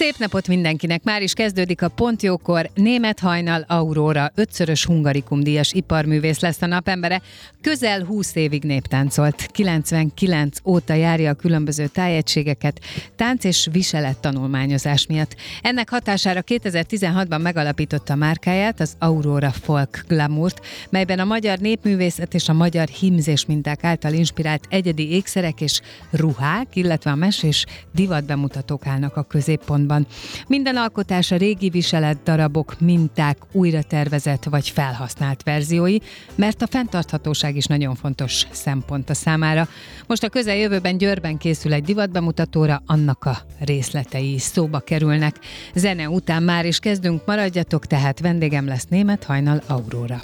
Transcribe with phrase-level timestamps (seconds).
[0.00, 1.02] Szép napot mindenkinek!
[1.02, 2.70] Már is kezdődik a Pontjókor.
[2.74, 7.20] Német Hajnal Aurora, ötszörös hungarikum díjas iparművész lesz a napembere.
[7.60, 9.46] Közel 20 évig néptáncolt.
[9.46, 12.80] 99 óta járja a különböző tájegységeket
[13.16, 15.36] tánc és viselet tanulmányozás miatt.
[15.62, 22.52] Ennek hatására 2016-ban megalapította márkáját, az Aurora Folk Glamourt, melyben a magyar népművészet és a
[22.52, 29.22] magyar himzés minták által inspirált egyedi ékszerek és ruhák, illetve a mesés divatbemutatók állnak a
[29.22, 30.06] középpontban Múzeumban.
[30.46, 35.96] Minden alkotás a régi viselet, darabok, minták, újra tervezett vagy felhasznált verziói,
[36.34, 39.68] mert a fenntarthatóság is nagyon fontos szempont a számára.
[40.06, 45.36] Most a közeljövőben Győrben készül egy divatbemutatóra, annak a részletei is szóba kerülnek.
[45.74, 50.20] Zene után már is kezdünk, maradjatok, tehát vendégem lesz német hajnal Aurora.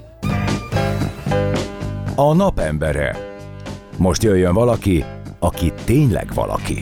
[2.14, 3.34] A napembere.
[3.96, 5.04] Most jöjjön valaki,
[5.38, 6.80] aki tényleg valaki.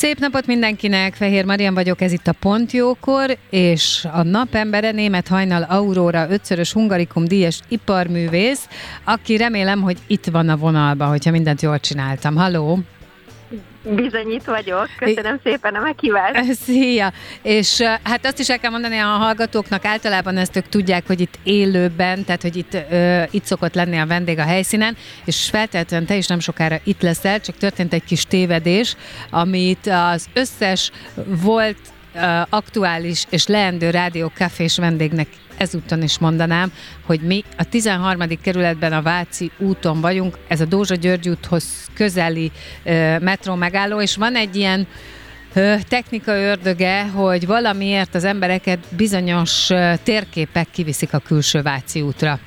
[0.00, 5.62] Szép napot mindenkinek, Fehér Marian vagyok, ez itt a Pontjókor, és a napembere német hajnal
[5.62, 8.68] Aurora ötszörös hungarikum díjas iparművész,
[9.04, 12.36] aki remélem, hogy itt van a vonalban, hogyha mindent jól csináltam.
[12.36, 12.78] Halló!
[13.82, 14.88] Bizony itt vagyok.
[14.98, 16.52] Köszönöm I- szépen a meghívást.
[16.64, 17.12] Szia!
[17.42, 21.38] És hát azt is el kell mondani a hallgatóknak, általában ezt ők tudják, hogy itt
[21.42, 26.16] élőben, tehát hogy itt, uh, itt szokott lenni a vendég a helyszínen, és feltétlenül te
[26.16, 28.96] is nem sokára itt leszel, csak történt egy kis tévedés,
[29.30, 30.90] amit az összes
[31.26, 31.78] volt
[32.48, 35.26] aktuális és leendő rádió kafés vendégnek
[35.60, 36.72] ezúton is mondanám,
[37.06, 38.20] hogy mi a 13.
[38.42, 42.50] kerületben a Váci úton vagyunk, ez a Dózsa György úthoz közeli
[42.84, 44.86] uh, metró megálló, és van egy ilyen
[45.88, 49.68] technika ördöge, hogy valamiért az embereket bizonyos
[50.02, 52.38] térképek kiviszik a külső Váci útra.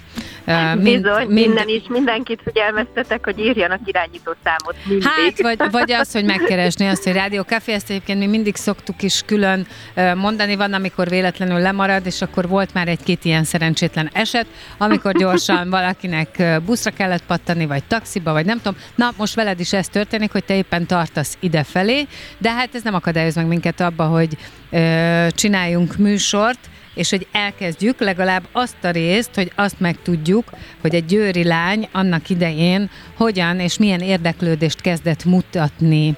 [0.45, 5.07] Mind, Bizony, mind, minden is, mindenkit figyelmeztetek, hogy írjanak irányító számot mindig.
[5.07, 9.01] Hát, vagy, vagy az, hogy megkeresni azt, hogy Rádió Café, ezt egyébként mi mindig szoktuk
[9.01, 9.67] is külön
[10.15, 14.45] mondani, van, amikor véletlenül lemarad, és akkor volt már egy-két ilyen szerencsétlen eset,
[14.77, 18.77] amikor gyorsan valakinek buszra kellett pattani, vagy taxiba, vagy nem tudom.
[18.95, 22.07] Na, most veled is ez történik, hogy te éppen tartasz idefelé,
[22.37, 24.37] de hát ez nem akadályoz meg minket abba, hogy
[24.69, 26.59] ö, csináljunk műsort,
[26.93, 32.29] és hogy elkezdjük legalább azt a részt, hogy azt megtudjuk, hogy egy győri lány annak
[32.29, 36.15] idején hogyan és milyen érdeklődést kezdett mutatni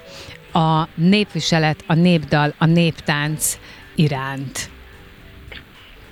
[0.52, 3.58] a népviselet, a népdal, a néptánc
[3.94, 4.75] iránt.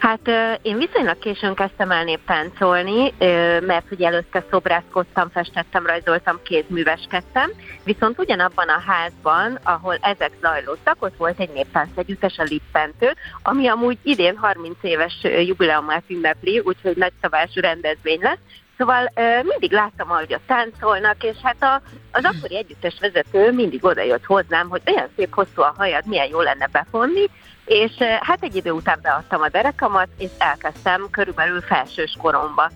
[0.04, 3.14] Hát én viszonylag későn kezdtem el néptáncolni,
[3.60, 7.50] mert ugye előtte szobrászkodtam, festettem, rajzoltam, kézműveskedtem,
[7.84, 13.12] viszont ugyanabban a házban, ahol ezek zajlottak, ott volt egy néptánc együttes, a Lippentő,
[13.42, 18.38] ami amúgy idén 30 éves jubileumát ünnepli, úgyhogy nagy szavású rendezvény lesz,
[18.78, 19.12] Szóval
[19.42, 21.82] mindig láttam, ahogy a táncolnak, és hát a,
[22.12, 26.40] az akkori együttes vezető mindig odajött hozzám, hogy olyan szép hosszú a hajad, milyen jó
[26.40, 27.30] lenne befonni,
[27.64, 32.70] és hát egy idő után beadtam a derekamat, és elkezdtem körülbelül felsős koromba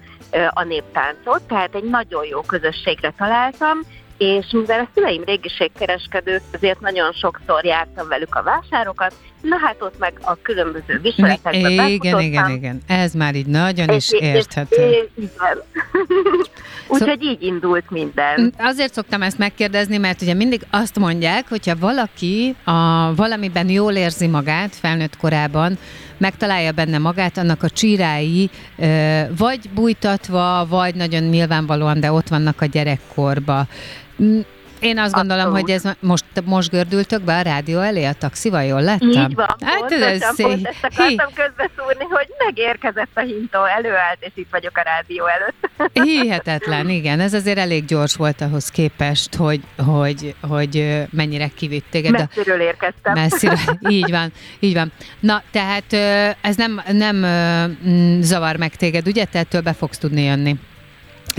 [0.51, 3.79] a néptáncot, tehát egy nagyon jó közösségre találtam,
[4.19, 9.99] és mivel a szüleim régiségkereskedők, ezért nagyon sokszor jártam velük a vásárokat, na hát ott
[9.99, 15.11] meg a különböző viseletekben Igen, igen, igen, ez már így nagyon is érthető.
[15.17, 15.63] Igen.
[16.89, 18.55] Úgyhogy így indult minden.
[18.59, 24.27] Azért szoktam ezt megkérdezni, mert ugye mindig azt mondják, hogyha valaki a valamiben jól érzi
[24.27, 25.79] magát felnőtt korában,
[26.19, 28.51] megtalálja benne magát, annak a csírái
[29.37, 33.67] vagy bújtatva, vagy nagyon nyilvánvalóan, de ott vannak a gyerekkorba.
[34.81, 35.61] Én azt gondolom, Abszolút.
[35.61, 39.09] hogy ez most, most gördültök be a rádió elé a taxival, jól lettem?
[39.09, 44.31] Így van, hát ez, ez pont ezt akartam közbeszúrni, hogy megérkezett a hintó, előállt, és
[44.35, 45.71] itt vagyok a rádió előtt.
[45.93, 52.13] Hihetetlen, igen, ez azért elég gyors volt ahhoz képest, hogy, hogy, hogy mennyire kivitt téged.
[52.13, 53.13] Messziről érkeztem.
[53.15, 54.93] Messziről, így van, így van.
[55.21, 55.93] Na, tehát
[56.41, 57.23] ez nem, nem
[58.23, 59.25] zavar meg téged, ugye?
[59.25, 60.57] Te ettől be fogsz tudni jönni.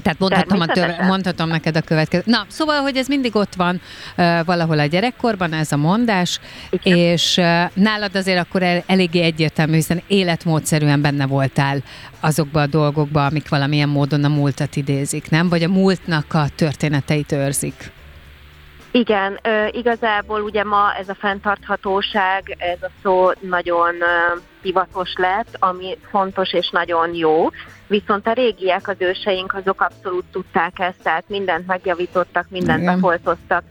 [0.01, 2.24] Tehát mondhatom, a tör, mondhatom neked a következő.
[2.25, 3.81] Na, szóval, hogy ez mindig ott van
[4.18, 6.98] uh, valahol a gyerekkorban, ez a mondás, Igen.
[6.98, 7.44] és uh,
[7.74, 11.78] nálad azért akkor el, eléggé egyértelmű, hiszen életmódszerűen benne voltál
[12.19, 15.50] azokba a dolgokba, amik valamilyen módon a múltat idézik, nem?
[15.50, 17.92] Vagy a múltnak a történeteit őrzik.
[18.92, 19.40] Igen,
[19.72, 23.96] igazából ugye ma ez a fenntarthatóság, ez a szó nagyon
[24.62, 27.50] divatos lett, ami fontos és nagyon jó,
[27.88, 33.64] viszont a régiek, az őseink, azok abszolút tudták ezt, tehát mindent megjavítottak, mindent befoltoztak,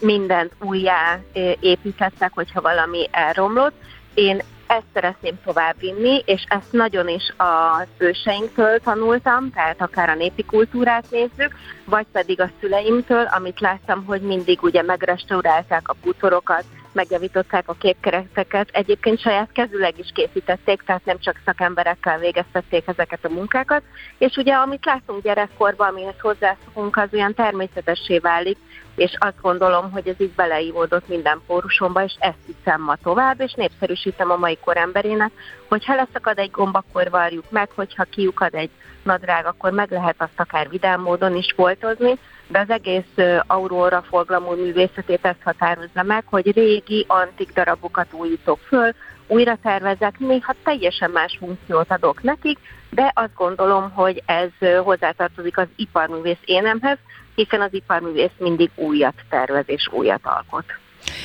[0.00, 1.20] mindent újjá
[1.60, 3.74] építettek, hogyha valami elromlott.
[4.14, 10.44] Én ezt szeretném továbbvinni, és ezt nagyon is az őseinktől tanultam, tehát akár a népi
[10.44, 11.54] kultúrát nézzük,
[11.84, 18.68] vagy pedig a szüleimtől, amit láttam, hogy mindig ugye megrestaurálták a bútorokat, megjavították a képkereteket,
[18.72, 23.82] egyébként saját kezüleg is készítették, tehát nem csak szakemberekkel végeztették ezeket a munkákat,
[24.18, 28.58] és ugye amit látunk gyerekkorban, amihez hozzászokunk, az olyan természetessé válik,
[28.98, 33.52] és azt gondolom, hogy ez így beleívódott minden pórusomba, és ezt hiszem ma tovább, és
[33.52, 35.30] népszerűsítem a mai kor emberének,
[35.68, 38.70] hogy ha leszakad egy gomb, akkor varjuk meg, hogyha kiukad egy
[39.02, 42.18] nadrág, akkor meg lehet azt akár vidám módon is foltozni,
[42.48, 48.92] de az egész Aurora forglamú művészetét ezt határozza meg, hogy régi, antik darabokat újítok föl,
[49.26, 52.58] újra tervezek, néha teljesen más funkciót adok nekik,
[52.90, 56.98] de azt gondolom, hogy ez hozzátartozik az iparművész énemhez,
[57.38, 60.64] hiszen az iparművész mindig újat tervez és újat alkot.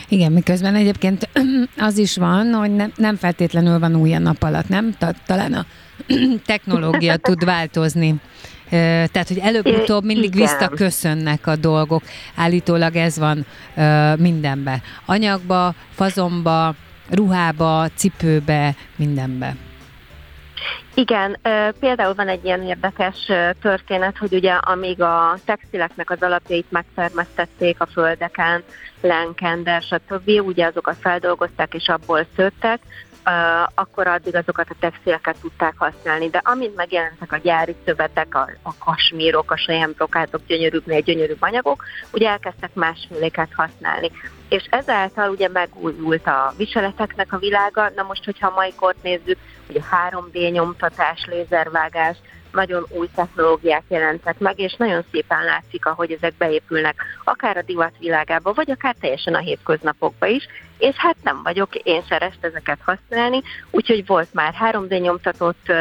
[0.09, 1.29] Igen, miközben egyébként
[1.77, 4.95] az is van, hogy nem, nem feltétlenül van új a nap alatt, nem?
[5.25, 5.65] talán a
[6.45, 8.15] technológia tud változni.
[9.11, 12.03] Tehát, hogy előbb-utóbb mindig visszaköszönnek a dolgok.
[12.35, 13.45] Állítólag ez van
[14.17, 14.81] mindenbe.
[15.05, 16.75] Anyagba, fazomba,
[17.09, 19.55] ruhába, cipőbe, mindenbe.
[20.93, 21.37] Igen,
[21.79, 27.85] például van egy ilyen érdekes történet, hogy ugye amíg a textileknek az alapjait megtermesztették a
[27.85, 28.63] földeken,
[29.01, 32.79] lenkender, stb., ugye azokat feldolgozták és abból szőttek,
[33.73, 36.29] akkor addig azokat a textileket tudták használni.
[36.29, 42.29] De amint megjelentek a gyári szövetek, a, a kasmírok, a sejembrokátok, gyönyörűbbnél gyönyörűbb anyagok, ugye
[42.29, 44.11] elkezdtek másféléket használni.
[44.49, 47.91] És ezáltal ugye megújult a viseleteknek a világa.
[47.95, 49.37] Na most, hogyha a mai kort nézzük,
[49.67, 52.17] a 3D nyomtatás, lézervágás,
[52.53, 57.93] nagyon új technológiák jelentek meg, és nagyon szépen látszik, ahogy ezek beépülnek, akár a divat
[57.99, 60.47] világába, vagy akár teljesen a hétköznapokba is,
[60.77, 63.41] és hát nem vagyok én szerest ezeket használni,
[63.71, 65.71] úgyhogy volt már 3D nyomtatott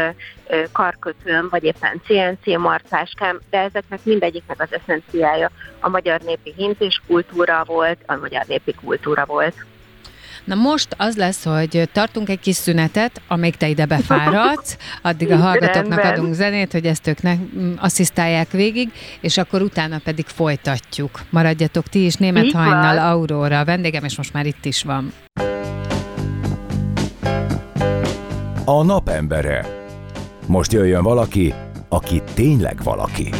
[0.72, 7.00] karkötőm, vagy éppen CNC marcáskám, de ezeknek mindegyiknek az eszenciája a magyar népi hint és
[7.06, 9.54] kultúra volt, a magyar népi kultúra volt.
[10.44, 15.36] Na most az lesz, hogy tartunk egy kis szünetet, amíg te ide befáradsz, addig a
[15.36, 21.20] hallgatóknak adunk zenét, hogy ezt ők ne mm, asszisztálják végig, és akkor utána pedig folytatjuk.
[21.30, 25.12] Maradjatok ti is, Német Hajnal, Aurora, a vendégem, és most már itt is van.
[28.64, 29.80] A napembere.
[30.46, 31.54] Most jöjjön valaki,
[31.88, 33.30] aki tényleg valaki.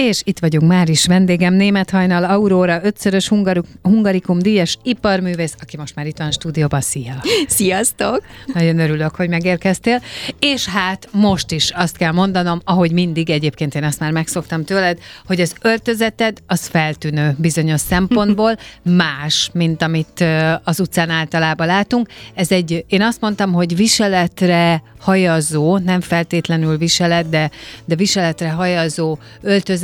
[0.00, 5.76] És itt vagyunk már is vendégem, Német Hajnal Aurora, ötszörös hungar- hungarikum díjas iparművész, aki
[5.76, 6.80] most már itt van a stúdióban.
[6.80, 7.22] Szia!
[7.48, 8.22] Sziasztok!
[8.54, 10.02] Nagyon örülök, hogy megérkeztél.
[10.38, 14.98] És hát most is azt kell mondanom, ahogy mindig, egyébként én ezt már megszoktam tőled,
[15.26, 20.24] hogy az öltözeted az feltűnő bizonyos szempontból, más, mint amit
[20.64, 22.08] az utcán általában látunk.
[22.34, 27.50] Ez egy, én azt mondtam, hogy viseletre hajazó, nem feltétlenül viselet, de,
[27.84, 29.18] de viseletre hajazó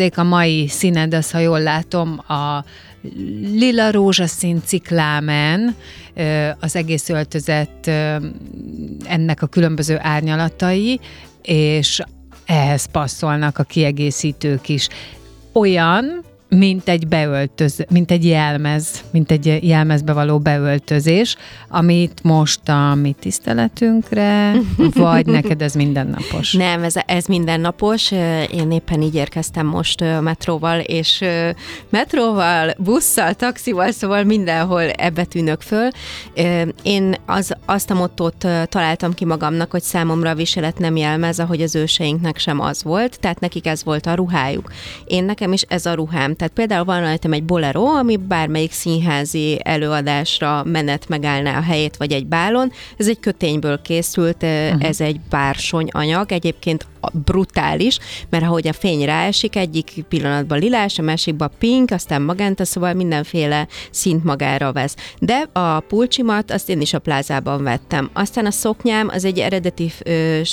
[0.05, 2.65] öltözés, a mai színed, az, ha jól látom, a
[3.53, 5.75] lila rózsaszín ciklámen,
[6.61, 7.87] az egész öltözet
[9.05, 11.01] ennek a különböző árnyalatai,
[11.43, 12.03] és
[12.45, 14.89] ehhez passzolnak a kiegészítők is.
[15.53, 16.25] Olyan,
[16.59, 21.37] mint egy beöltöz, mint egy jelmez, mint egy jelmezbe való beöltözés,
[21.69, 24.53] amit most a mi tiszteletünkre,
[24.95, 26.53] vagy neked ez mindennapos?
[26.67, 28.11] Nem, ez, ez mindennapos.
[28.53, 31.25] Én éppen így érkeztem most metróval, és
[31.91, 35.89] metróval, busszal, taxival, szóval mindenhol ebbe tűnök föl.
[36.83, 41.63] Én az, azt a mottót találtam ki magamnak, hogy számomra a viselet nem jelmez, ahogy
[41.63, 44.73] az őseinknek sem az volt, tehát nekik ez volt a ruhájuk.
[45.07, 49.61] Én nekem is ez a ruhám, tehát például van rajtam egy bolero, ami bármelyik színházi
[49.63, 52.73] előadásra menet megállná a helyét, vagy egy bálon.
[52.97, 54.85] Ez egy kötényből készült, uh-huh.
[54.85, 56.33] ez egy bársony anyag.
[56.33, 57.99] Egyébként brutális,
[58.31, 63.67] mert ahogy a fény ráesik, egyik pillanatban lilás, a másikban pink, aztán magenta, szóval mindenféle
[63.91, 64.97] szint magára vesz.
[65.19, 68.11] De a pulcsimat azt én is a plázában vettem.
[68.13, 69.93] Aztán a szoknyám az egy eredeti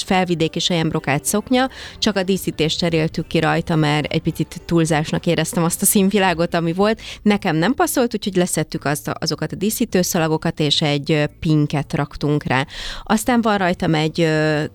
[0.05, 5.81] felvidéki sejembrokát szoknya, csak a díszítést cseréltük ki rajta, mert egy picit túlzásnak éreztem azt
[5.81, 7.01] a színvilágot, ami volt.
[7.21, 12.65] Nekem nem passzolt, úgyhogy leszettük azt a, azokat a díszítőszalagokat, és egy pinket raktunk rá.
[13.03, 14.27] Aztán van rajtam egy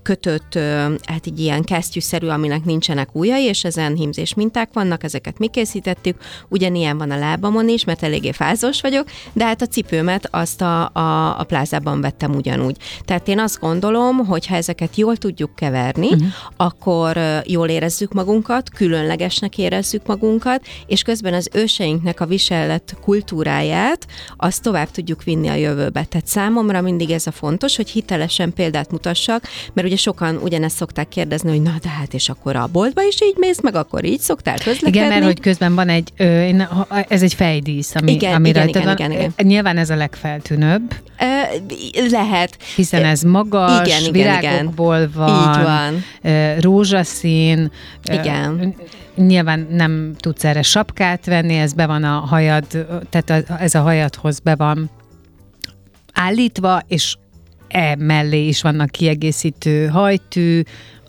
[0.02, 0.58] kötött,
[1.06, 6.16] hát így ilyen kesztyűszerű, aminek nincsenek ujjai, és ezen hímzés minták vannak, ezeket mi készítettük.
[6.48, 10.90] Ugyanilyen van a lábamon is, mert eléggé fázós vagyok, de hát a cipőmet azt a,
[10.92, 12.76] a, a plázában vettem ugyanúgy.
[13.04, 16.26] Tehát én azt gondolom, hogy ha ezeket jól tudjuk keverni, uh-huh.
[16.56, 24.06] akkor jól érezzük magunkat, különlegesnek érezzük magunkat, és közben az őseinknek a viselet kultúráját,
[24.36, 26.04] azt tovább tudjuk vinni a jövőbe.
[26.04, 29.42] Tehát számomra mindig ez a fontos, hogy hitelesen példát mutassak,
[29.72, 33.20] mert ugye sokan ugyanezt szokták kérdezni, hogy na de hát és akkor a boltba is
[33.22, 34.88] így mész, meg akkor így szoktál közlekedni.
[34.88, 36.12] Igen, mert hogy közben van egy,
[37.08, 39.10] ez egy fejdísz, ami, igen, ami igen, rajta igen, van.
[39.10, 39.46] igen, igen.
[39.46, 40.94] Nyilván ez a legfeltűnőbb.
[42.10, 42.56] Lehet.
[42.74, 45.10] Hiszen ez magas, igen, igen, virágokból igen.
[45.14, 46.04] van, Így van.
[46.60, 47.70] rózsaszín.
[48.04, 48.74] Igen.
[49.14, 52.64] Nyilván nem tudsz erre sapkát venni, ez be van a hajad,
[53.10, 54.90] tehát ez a hajadhoz be van
[56.12, 57.16] állítva, és
[57.68, 60.62] e mellé is vannak kiegészítő hajtű,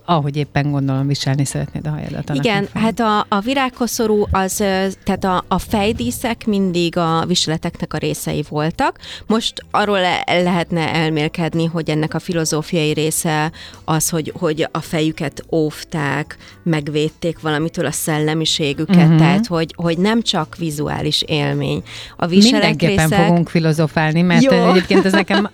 [0.09, 2.31] ahogy éppen gondolom viselni szeretnéd a hajadat.
[2.33, 4.55] Igen, hát a, a virágkoszorú az,
[5.03, 8.99] tehát a, a fejdíszek mindig a viseleteknek a részei voltak.
[9.25, 13.51] Most arról le, lehetne elmélkedni, hogy ennek a filozófiai része
[13.85, 19.17] az, hogy, hogy a fejüket óvták, megvédték valamitől a szellemiségüket, uh-huh.
[19.17, 21.83] tehát hogy, hogy nem csak vizuális élmény.
[22.17, 23.25] A Mindenképpen részek...
[23.25, 24.69] fogunk filozofálni, mert Jó.
[24.69, 25.49] egyébként ez nekem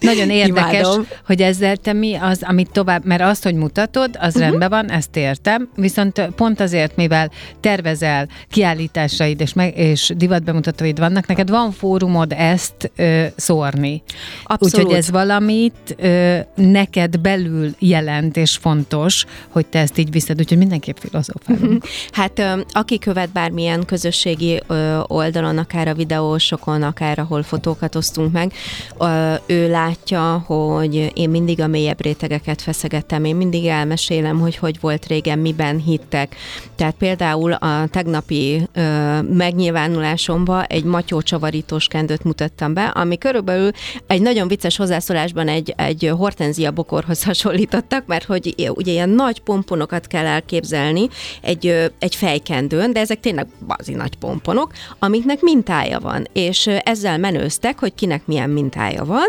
[0.00, 1.06] nagyon érdekes, Imádom.
[1.26, 4.42] hogy ezzel te mi az, amit tovább, mert azt, hogy mutat, mutatod, az uh-huh.
[4.42, 7.30] rendben van, ezt értem, viszont pont azért, mivel
[7.60, 14.02] tervezel kiállításaid és, meg, és divatbemutatóid vannak, neked van fórumod ezt ö, szórni.
[14.44, 14.76] Abszolút.
[14.76, 20.58] Úgyhogy ez valamit ö, neked belül jelent, és fontos, hogy te ezt így viszed, úgyhogy
[20.58, 21.62] mindenképp filozófálunk.
[21.62, 21.82] Uh-huh.
[22.10, 28.32] Hát ö, aki követ bármilyen közösségi ö, oldalon, akár a videósokon, akár ahol fotókat osztunk
[28.32, 28.52] meg,
[28.98, 34.56] ö, ő látja, hogy én mindig a mélyebb rétegeket feszegettem, én mindig el elmesélem, hogy
[34.56, 36.36] hogy volt régen, miben hittek.
[36.76, 43.70] Tehát például a tegnapi ö, megnyilvánulásomban egy matyó csavarítós kendőt mutattam be, ami körülbelül
[44.06, 50.06] egy nagyon vicces hozzászólásban egy, egy hortenzia bokorhoz hasonlítottak, mert hogy ugye ilyen nagy pomponokat
[50.06, 51.08] kell elképzelni
[51.40, 57.78] egy, egy fejkendőn, de ezek tényleg bazi nagy pomponok, amiknek mintája van, és ezzel menőztek,
[57.78, 59.26] hogy kinek milyen mintája van.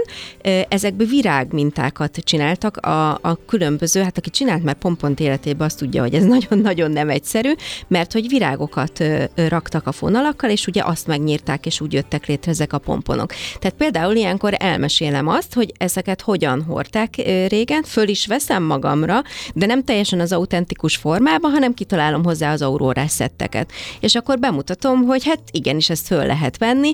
[0.70, 6.02] Ezekből virág mintákat csináltak a, a különböző, hát aki csinált már pompont életében, azt tudja,
[6.02, 7.52] hogy ez nagyon-nagyon nem egyszerű,
[7.88, 9.04] mert hogy virágokat
[9.36, 13.34] raktak a fonalakkal, és ugye azt megnyírták, és úgy jöttek létre ezek a pomponok.
[13.60, 17.16] Tehát például ilyenkor elmesélem azt, hogy ezeket hogyan hordták
[17.48, 19.22] régen, föl is veszem magamra,
[19.54, 23.72] de nem teljesen az autentikus formában, hanem kitalálom hozzá az aurórás szetteket.
[24.00, 26.92] És akkor bemutatom, hogy hát igenis ezt föl lehet venni.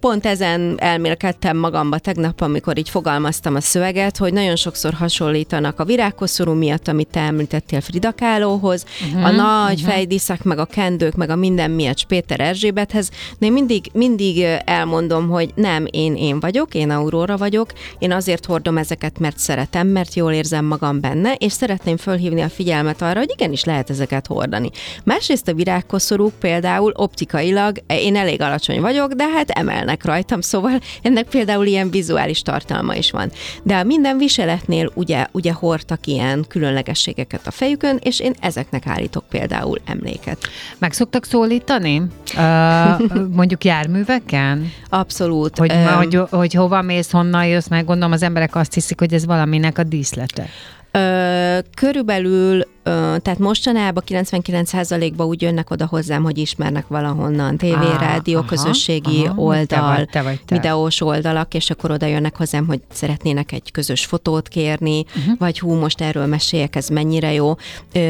[0.00, 5.84] Pont ezen elmélkedtem magamba tegnap, amikor így fogalmaztam a szöveget, hogy nagyon sokszor hasonlítanak a
[5.84, 9.92] virágkoszorú miatt, amit te említettél Frida Kahlohoz, uh-huh, a nagy uh-huh.
[9.92, 15.28] fejdiszek, meg a kendők, meg a minden miatt Péter Erzsébethez, de én mindig, mindig elmondom,
[15.28, 20.14] hogy nem, én én vagyok, én Aurora vagyok, én azért hordom ezeket, mert szeretem, mert
[20.14, 24.70] jól érzem magam benne, és szeretném fölhívni a figyelmet arra, hogy igenis lehet ezeket hordani.
[25.04, 31.28] Másrészt a virágkoszorúk például optikailag, én elég alacsony vagyok, de hát emelnek rajtam, szóval ennek
[31.28, 33.30] például ilyen vizuális tartalma is van.
[33.62, 39.78] De minden viseletnél ugye, ugye hordtak ilyen különlegességeket a fejükön, és én ezeknek állítok például
[39.84, 40.38] emléket.
[40.78, 42.02] Meg szoktak szólítani?
[42.36, 44.72] Uh, mondjuk járműveken?
[44.88, 45.58] Abszolút.
[45.58, 49.14] Hogy, um, hogy, hogy hova mész, honnan jössz, meg gondolom az emberek azt hiszik, hogy
[49.14, 50.46] ez valaminek a díszlete.
[50.90, 58.38] Ö, körülbelül tehát mostanában 99%-ban úgy jönnek oda hozzám, hogy ismernek valahonnan, tévé, ah, rádió,
[58.38, 60.54] aha, közösségi aha, oldal, te vagy, te vagy, te.
[60.54, 65.38] videós oldalak, és akkor oda jönnek hozzám, hogy szeretnének egy közös fotót kérni, uh-huh.
[65.38, 67.54] vagy hú, most erről meséljek, ez mennyire jó.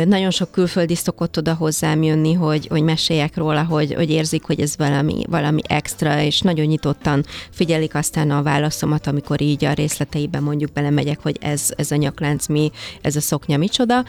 [0.04, 4.60] Nagyon sok külföldi szokott oda hozzám jönni, hogy, hogy meséljek róla, hogy, hogy érzik, hogy
[4.60, 10.42] ez valami, valami extra, és nagyon nyitottan figyelik aztán a válaszomat, amikor így a részleteiben
[10.42, 14.04] mondjuk belemegyek, hogy ez, ez a nyaklánc mi, ez a szoknya micsoda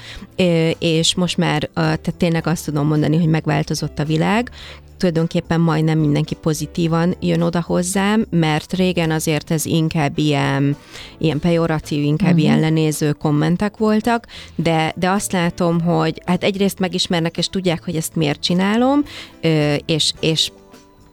[0.80, 4.52] és most már tehát tényleg azt tudom mondani, hogy megváltozott a világ,
[4.98, 10.76] tulajdonképpen majdnem mindenki pozitívan jön oda hozzám, mert régen azért ez inkább ilyen,
[11.18, 12.44] ilyen pejoratív, inkább uh-huh.
[12.44, 17.96] ilyen lenéző kommentek voltak, de, de azt látom, hogy hát egyrészt megismernek, és tudják, hogy
[17.96, 19.04] ezt miért csinálom,
[19.86, 20.52] és, és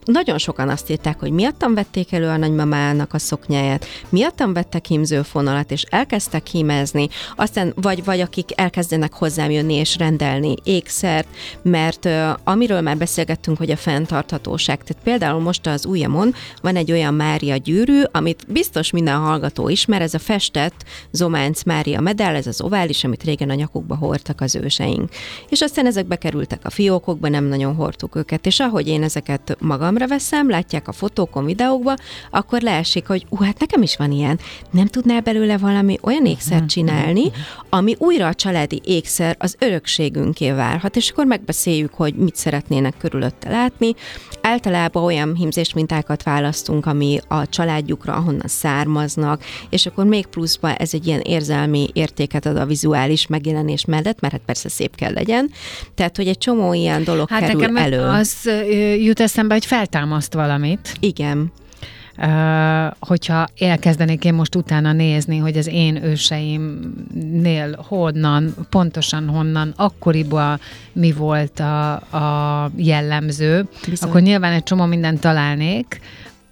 [0.05, 5.71] nagyon sokan azt írták, hogy miattam vették elő a nagymamának a szoknyáját, miattam vettek hímzőfonalat,
[5.71, 11.27] és elkezdtek hímezni, aztán vagy, vagy akik elkezdenek hozzám jönni és rendelni ékszert,
[11.61, 12.09] mert
[12.43, 17.55] amiről már beszélgettünk, hogy a fenntarthatóság, tehát például most az ujjamon van egy olyan Mária
[17.55, 23.03] gyűrű, amit biztos minden hallgató ismer, ez a festett Zománc Mária medál, ez az ovális,
[23.03, 25.09] amit régen a nyakukba hordtak az őseink.
[25.49, 29.92] És aztán ezek bekerültek a fiókokba, nem nagyon hordtuk őket, és ahogy én ezeket magam
[29.93, 31.97] magamra veszem, látják a fotókon, videókban,
[32.31, 34.39] akkor leesik, hogy ú, hát nekem is van ilyen.
[34.71, 37.35] Nem tudnál belőle valami olyan ékszert mhm, csinálni, mhm.
[37.69, 43.49] ami újra a családi ékszer az örökségünké válhat, és akkor megbeszéljük, hogy mit szeretnének körülötte
[43.49, 43.93] látni.
[44.41, 50.93] Általában olyan hímzés mintákat választunk, ami a családjukra, ahonnan származnak, és akkor még pluszban ez
[50.93, 55.51] egy ilyen érzelmi értéket ad a vizuális megjelenés mellett, mert hát persze szép kell legyen.
[55.95, 58.01] Tehát, hogy egy csomó ilyen dolog hát kerül nekem elő.
[58.01, 58.49] az
[58.97, 60.95] jut eszembe, hogy fel feltámaszt valamit.
[60.99, 61.51] Igen.
[62.17, 70.59] Uh, hogyha elkezdenék én most utána nézni, hogy az én őseimnél honnan, pontosan honnan, akkoriban
[70.93, 74.09] mi volt a, a jellemző, Bizony.
[74.09, 75.99] akkor nyilván egy csomó mindent találnék,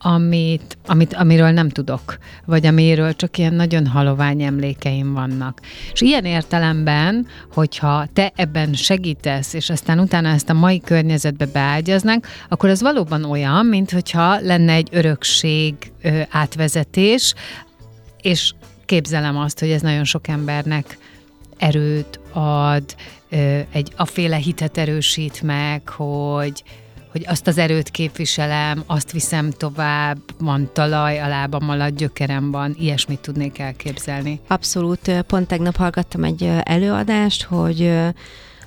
[0.01, 5.59] amit, amit, amiről nem tudok, vagy amiről csak ilyen nagyon halovány emlékeim vannak.
[5.93, 12.27] És ilyen értelemben, hogyha te ebben segítesz, és aztán utána ezt a mai környezetbe beágyaznak,
[12.49, 17.33] akkor az valóban olyan, mint hogyha lenne egy örökség ö, átvezetés,
[18.21, 18.53] és
[18.85, 20.97] képzelem azt, hogy ez nagyon sok embernek
[21.57, 22.83] erőt ad,
[23.71, 26.63] egy aféle hitet erősít meg, hogy,
[27.11, 32.75] hogy azt az erőt képviselem, azt viszem tovább, van talaj a lábam alatt, gyökerem van,
[32.79, 34.39] ilyesmit tudnék elképzelni.
[34.47, 37.91] Abszolút, pont tegnap hallgattam egy előadást, hogy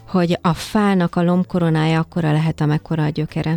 [0.09, 3.57] hogy a fának a lombkoronája akkora lehet, amekkora a gyökere.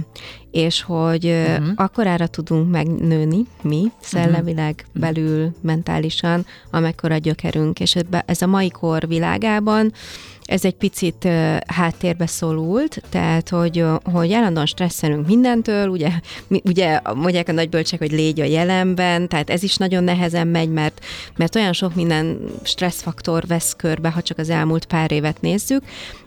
[0.51, 1.67] És hogy uh-huh.
[1.75, 5.01] akkorára tudunk megnőni mi, szellemileg, uh-huh.
[5.01, 7.79] belül, mentálisan, amekkora a gyökerünk.
[7.79, 9.94] És ez a mai kor világában
[10.47, 11.27] ez egy picit
[11.67, 16.10] háttérbe szólult, tehát hogy, hogy állandóan stresszelünk mindentől, ugye,
[16.47, 20.69] mi, ugye mondják a nagybölcsek, hogy légy a jelenben, tehát ez is nagyon nehezen megy,
[20.69, 21.05] mert,
[21.36, 25.83] mert olyan sok minden stresszfaktor vesz körbe, ha csak az elmúlt pár évet nézzük,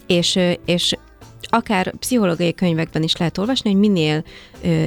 [0.07, 0.97] és, és
[1.43, 4.25] akár pszichológiai könyvekben is lehet olvasni, hogy minél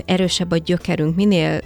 [0.06, 1.62] erősebb a gyökerünk, minél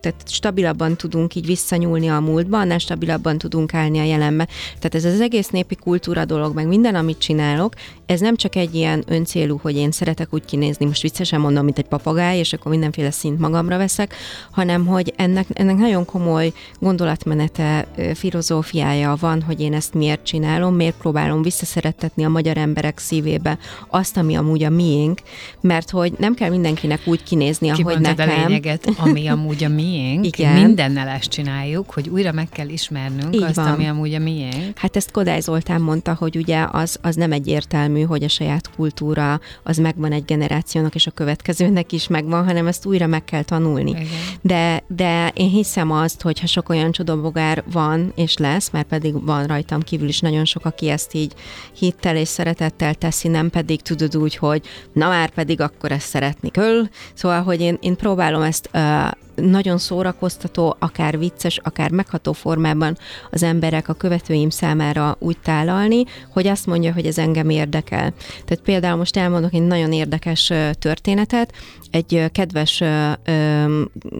[0.00, 4.48] tehát stabilabban tudunk így visszanyúlni a múltba, annál stabilabban tudunk állni a jelenbe.
[4.78, 7.74] Tehát ez az egész népi kultúra dolog, meg minden, amit csinálok,
[8.06, 11.78] ez nem csak egy ilyen öncélú, hogy én szeretek úgy kinézni, most viccesen mondom, mint
[11.78, 14.14] egy papagáj, és akkor mindenféle szint magamra veszek,
[14.50, 20.96] hanem hogy ennek, ennek nagyon komoly gondolatmenete, filozófiája van, hogy én ezt miért csinálom, miért
[20.96, 25.20] próbálom visszaszerettetni a magyar emberek szívébe azt, ami amúgy a miénk,
[25.60, 28.28] mert hogy nem kell mindenkinek úgy kinézni, ahogy nekem.
[28.28, 30.26] a lényeget, ami amúgy a miénk.
[30.36, 30.52] Igen.
[30.52, 33.66] Mindennel ezt csináljuk, hogy újra meg kell ismernünk Így azt, van.
[33.66, 34.78] ami amúgy a miénk.
[34.78, 39.40] Hát ezt Kodály Zoltán mondta, hogy ugye az, az nem egyértelmű, hogy a saját kultúra
[39.62, 43.90] az megvan egy generációnak, és a következőnek is megvan, hanem ezt újra meg kell tanulni.
[43.90, 44.06] Igen.
[44.40, 49.24] De, de én hiszem azt, hogy ha sok olyan csodabogár van, és lesz, mert pedig
[49.24, 51.32] van rajtam kívül is nagyon sok, aki ezt így
[51.72, 56.48] hittel és szeretettel teszi, nem pedig tudod úgy, hogy na már pedig akkor ezt szeretni
[56.48, 56.88] kell.
[57.14, 62.98] Szóval, hogy én, én próbálom ezt uh, nagyon szórakoztató, akár vicces, akár megható formában
[63.30, 68.12] az emberek a követőim számára úgy tálalni, hogy azt mondja, hogy ez engem érdekel.
[68.44, 71.52] Tehát például most elmondok egy nagyon érdekes történetet.
[71.90, 72.82] Egy kedves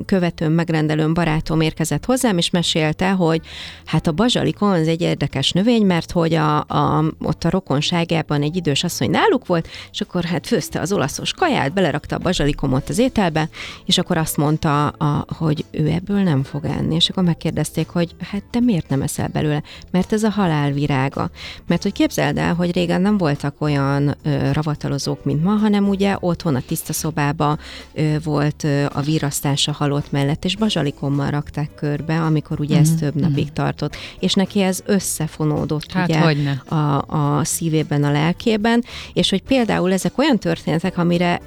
[0.07, 3.41] követőm, megrendelőm, barátom érkezett hozzám, és mesélte, hogy
[3.85, 8.57] hát a bazsalikon az egy érdekes növény, mert hogy a, a, ott a rokonságában egy
[8.57, 12.99] idős asszony náluk volt, és akkor hát főzte az olaszos kaját, belerakta a bazsalikomot az
[12.99, 13.49] ételbe,
[13.85, 16.95] és akkor azt mondta a hogy ő ebből nem fog enni.
[16.95, 19.63] És akkor megkérdezték, hogy hát te miért nem eszel belőle?
[19.91, 21.31] Mert ez a halál virága.
[21.67, 26.17] Mert hogy képzeld el, hogy régen nem voltak olyan ö, ravatalozók, mint ma, hanem ugye
[26.21, 27.59] otthon a tiszta szobába
[27.95, 32.89] ö, volt ö, a virasztás a halott mellett, és bazsalikommal rakták körbe, amikor ugye uh-huh,
[32.89, 33.31] ez mhm, több uh-huh.
[33.31, 33.97] napig tartott.
[34.19, 40.19] És neki ez összefonódott hát, ugye a, a szívében, a lelkében, és hogy például ezek
[40.19, 41.41] olyan történetek, amire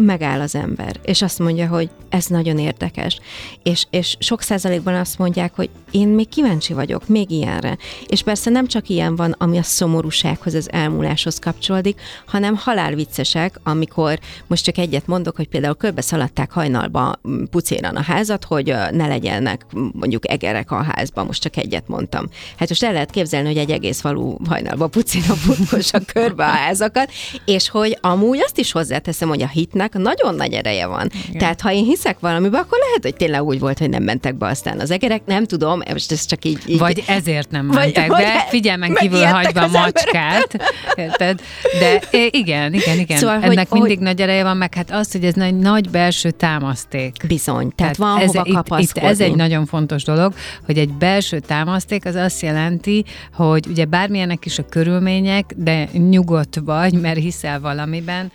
[0.00, 3.18] megáll az ember, és azt mondja, hogy ez nagyon érdekes.
[3.62, 7.76] És, és sok százalékban azt mondják, hogy én még kíváncsi vagyok, még ilyenre.
[8.06, 14.18] És persze nem csak ilyen van, ami a szomorúsághoz, az elmúláshoz kapcsolódik, hanem halálviccesek, amikor
[14.46, 19.66] most csak egyet mondok, hogy például körbe szaladták hajnalba pucéran a házat, hogy ne legyenek
[19.92, 22.26] mondjuk egerek a házban, most csak egyet mondtam.
[22.56, 27.10] Hát most el lehet képzelni, hogy egy egész falu hajnalba pucéran futkossa körbe a házakat,
[27.44, 31.10] és hogy amúgy azt is hozzáteszem, hogy a hitnek nagyon nagy ereje van.
[31.28, 31.38] Igen.
[31.38, 34.46] Tehát ha én hiszek valamibe, akkor lehet, hogy tényleg úgy volt, hogy nem mentek be
[34.46, 36.58] aztán az egerek, nem tudom, most ez csak így...
[36.66, 36.78] így...
[36.78, 40.56] Vagy ezért nem mentek vagy, be, figyelmen kívül hagyva a macskát.
[40.94, 41.40] Érted?
[41.80, 42.00] De
[42.30, 43.18] igen, igen, igen.
[43.18, 44.06] Szóval, Ennek hogy, mindig hogy...
[44.06, 47.16] nagy ereje van, meg hát az, hogy ez egy nagy belső támaszték.
[47.26, 50.34] Bizony, tehát, tehát van ez, hova itt, itt ez egy nagyon fontos dolog,
[50.66, 56.60] hogy egy belső támaszték az azt jelenti, hogy ugye bármilyenek is a körülmények, de nyugodt
[56.64, 58.32] vagy, mert hiszel valamiben,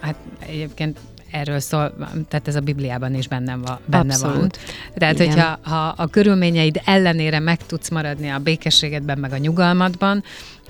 [0.00, 0.14] hát
[0.46, 0.98] egyébként
[1.30, 1.94] erről szól,
[2.28, 3.78] tehát ez a Bibliában is benne van.
[3.86, 4.36] Benne Abszolút.
[4.36, 4.50] van.
[4.94, 5.26] Tehát, Igen.
[5.26, 10.24] hogyha ha a körülményeid ellenére meg tudsz maradni a békességedben, meg a nyugalmadban,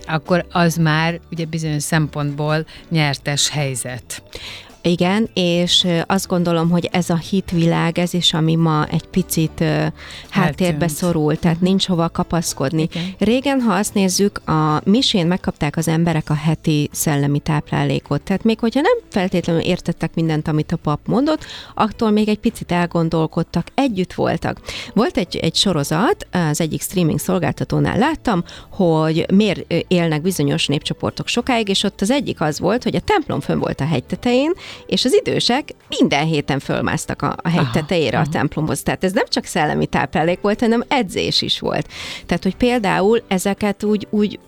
[0.06, 4.22] akkor az már ugye bizonyos szempontból nyertes helyzet.
[4.86, 9.64] Igen, és azt gondolom, hogy ez a hitvilág, ez is, ami ma egy picit
[10.28, 12.82] háttérbe szorul, tehát nincs hova kapaszkodni.
[12.82, 13.14] Igen.
[13.18, 18.58] Régen, ha azt nézzük, a misén megkapták az emberek a heti szellemi táplálékot, tehát még
[18.58, 21.44] hogyha nem feltétlenül értettek mindent, amit a pap mondott,
[21.74, 24.60] attól még egy picit elgondolkodtak, együtt voltak.
[24.94, 31.68] Volt egy, egy sorozat, az egyik streaming szolgáltatónál láttam, hogy miért élnek bizonyos népcsoportok sokáig,
[31.68, 34.52] és ott az egyik az volt, hogy a templom fönn volt a hegy tetején,
[34.86, 38.26] és az idősek minden héten fölmásztak a, a hegy tetejére aha.
[38.28, 38.82] a templomhoz.
[38.82, 41.88] Tehát ez nem csak szellemi táplálék volt, hanem edzés is volt.
[42.26, 44.38] Tehát, hogy például ezeket úgy, úgy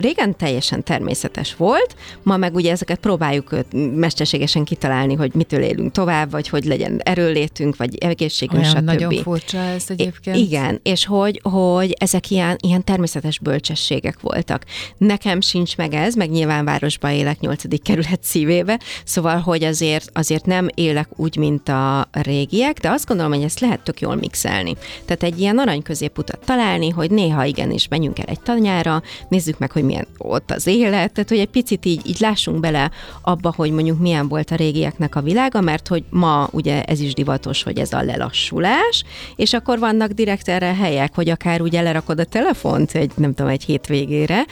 [0.00, 3.54] régen teljesen természetes volt, ma meg ugye ezeket próbáljuk
[3.94, 8.84] mesterségesen kitalálni, hogy mitől élünk tovább, vagy hogy legyen erőlétünk, vagy egészségünk, Olyan stb.
[8.84, 10.36] nagyon furcsa ez egyébként.
[10.36, 14.64] Igen, és hogy, hogy ezek ilyen, ilyen természetes bölcsességek voltak.
[14.98, 17.82] Nekem sincs meg ez, meg nyilván városban élek 8.
[17.82, 23.32] kerület szívébe, szóval, hogy azért, azért nem élek úgy, mint a régiek, de azt gondolom,
[23.32, 24.76] hogy ezt lehet tök jól mixelni.
[25.04, 29.72] Tehát egy ilyen arany középutat találni, hogy néha igenis menjünk el egy tanyára, nézzük meg,
[29.72, 32.90] hogy milyen ott az élet, tehát hogy egy picit így, így lássunk bele
[33.22, 37.14] abba, hogy mondjuk milyen volt a régieknek a világa, mert hogy ma ugye ez is
[37.14, 39.04] divatos, hogy ez a lelassulás,
[39.36, 43.50] és akkor vannak direkt erre helyek, hogy akár ugye lerakod a telefont egy, nem tudom,
[43.50, 44.44] egy hétvégére.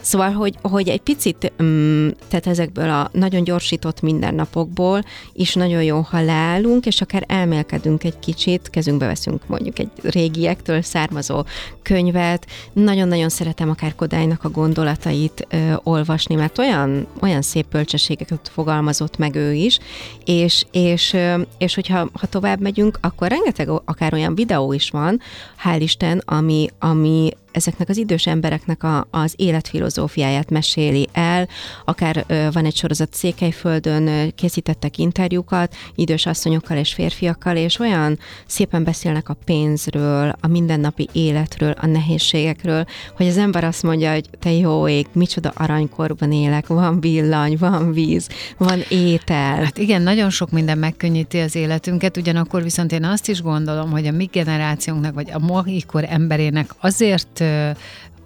[0.00, 6.00] Szóval, hogy, hogy egy picit, mm, tehát ezekből a nagyon gyorsított mindennapokból is nagyon jó,
[6.00, 11.44] ha leállunk, és akár elmélkedünk egy kicsit, kezünkbe veszünk mondjuk egy régiektől származó
[11.82, 12.46] könyvet.
[12.72, 19.16] Nagyon-nagyon szeretem akár Kodálynak a a gondolatait ö, olvasni, mert olyan, olyan szép bölcsességeket fogalmazott
[19.16, 19.78] meg ő is,
[20.24, 25.20] és, és, ö, és hogyha ha tovább megyünk, akkor rengeteg akár olyan videó is van,
[25.64, 31.48] hál' Isten, ami, ami ezeknek az idős embereknek a, az életfilozófiáját meséli el,
[31.84, 38.18] akár ö, van egy sorozat Székelyföldön, ö, készítettek interjúkat ég asszonyokkal és férfiakkal, és olyan
[38.46, 42.84] szépen beszélnek a pénzről, a mindennapi életről, a nehézségekről,
[43.16, 47.92] hogy az ember azt mondja, hogy te jó ég, micsoda aranykorban élek, van villany, van
[47.92, 49.62] víz, van étel.
[49.62, 54.06] Hát igen, nagyon sok minden megkönnyíti az életünket, ugyanakkor viszont én azt is gondolom, hogy
[54.06, 57.37] a mi generációnknak, vagy a mai kor emberének azért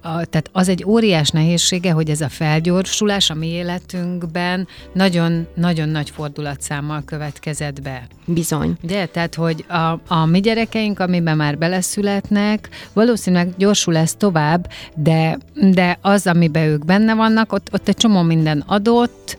[0.05, 6.09] a, tehát az egy óriás nehézsége, hogy ez a felgyorsulás a mi életünkben nagyon-nagyon nagy
[6.09, 8.07] fordulatszámmal következett be.
[8.25, 8.73] Bizony.
[8.83, 9.05] Ugye?
[9.05, 15.97] Tehát, hogy a, a mi gyerekeink, amiben már beleszületnek, valószínűleg gyorsul ez tovább, de, de
[16.01, 19.37] az, amiben ők benne vannak, ott, ott egy csomó minden adott,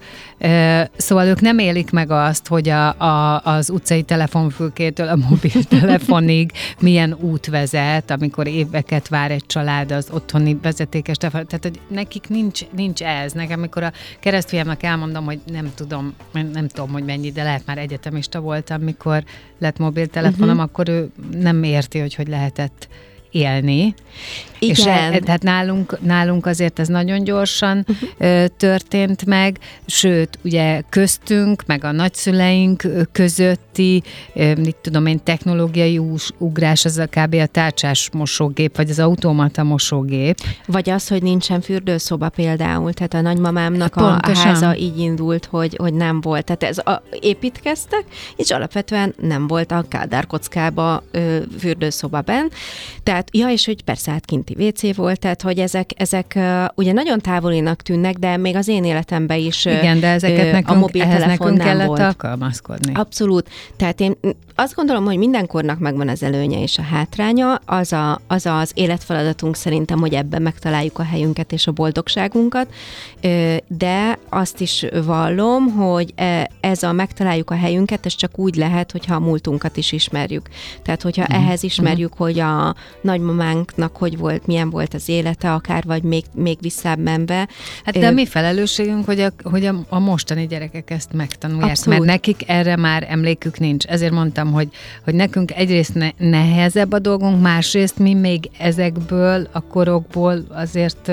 [0.96, 7.16] Szóval ők nem élik meg azt, hogy a, a, az utcai telefonfülkétől a mobiltelefonig milyen
[7.20, 11.46] út vezet, amikor éveket vár egy család az otthoni vezetékes telefon.
[11.46, 13.32] Tehát, hogy nekik nincs, nincs ez.
[13.32, 17.78] Nekem, amikor a keresztfiamnak elmondom, hogy nem tudom, nem tudom, hogy mennyi, de lehet már
[17.78, 19.24] egyetemista voltam, mikor
[19.58, 20.70] lett mobiltelefonom, uh-huh.
[20.70, 22.88] akkor ő nem érti, hogy hogy lehetett
[23.34, 23.94] élni.
[24.58, 24.74] Igen.
[24.76, 28.44] És e, tehát nálunk, nálunk azért ez nagyon gyorsan uh-huh.
[28.56, 34.02] történt meg, sőt, ugye köztünk, meg a nagyszüleink közötti,
[34.34, 36.00] mit tudom én, technológiai
[36.38, 37.34] ugrás, az a kb.
[37.34, 40.38] a tárcsás mosógép, vagy az automata mosógép.
[40.66, 45.76] Vagy az, hogy nincsen fürdőszoba például, tehát a nagymamámnak a, a háza így indult, hogy,
[45.76, 46.44] hogy nem volt.
[46.44, 48.04] Tehát ez a, építkeztek,
[48.36, 52.48] és alapvetően nem volt a kádárkockába ö, fürdőszoba benn.
[53.02, 56.38] Tehát tehát, ja, és hogy persze hát kinti WC volt, tehát hogy ezek, ezek
[56.74, 60.74] ugye nagyon távolinak tűnnek, de még az én életemben is Igen, de ezeket nekünk, a
[60.74, 62.00] mobiltelefon nekünk kellett volt.
[62.00, 62.92] alkalmazkodni.
[62.94, 63.48] Abszolút.
[63.76, 64.16] Tehát én
[64.54, 67.60] azt gondolom, hogy mindenkornak megvan az előnye és a hátránya.
[67.64, 72.66] Az, a, az az életfeladatunk szerintem, hogy ebben megtaláljuk a helyünket és a boldogságunkat,
[73.68, 78.92] de azt is vallom, hogy e, ez a megtaláljuk a helyünket, ez csak úgy lehet,
[78.92, 80.48] hogyha a múltunkat is ismerjük.
[80.82, 81.46] Tehát, hogyha uh-huh.
[81.46, 82.26] ehhez ismerjük, uh-huh.
[82.26, 82.74] hogy a
[83.14, 87.48] nagymamánknak hogy volt, milyen volt az élete, akár vagy még, még visszább menve.
[87.84, 91.98] Hát de a mi felelősségünk, hogy a, hogy a, a mostani gyerekek ezt megtanulják, Abszolút.
[91.98, 93.84] mert nekik erre már emlékük nincs.
[93.84, 94.68] Ezért mondtam, hogy,
[95.04, 101.12] hogy nekünk egyrészt ne, nehezebb a dolgunk, másrészt mi még ezekből a korokból azért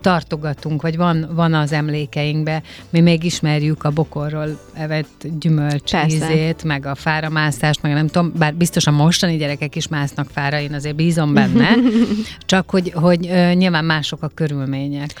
[0.00, 2.62] tartogatunk, vagy van, van az emlékeinkbe.
[2.90, 6.16] Mi még ismerjük a bokorról evett gyümölcs Persze.
[6.16, 10.60] ízét, meg a fáramászást, meg nem tudom, bár biztos a mostani gyerekek is másznak fára,
[10.60, 11.68] én azért bízom benne,
[12.46, 13.20] csak hogy, hogy
[13.54, 15.14] nyilván mások a körülmények.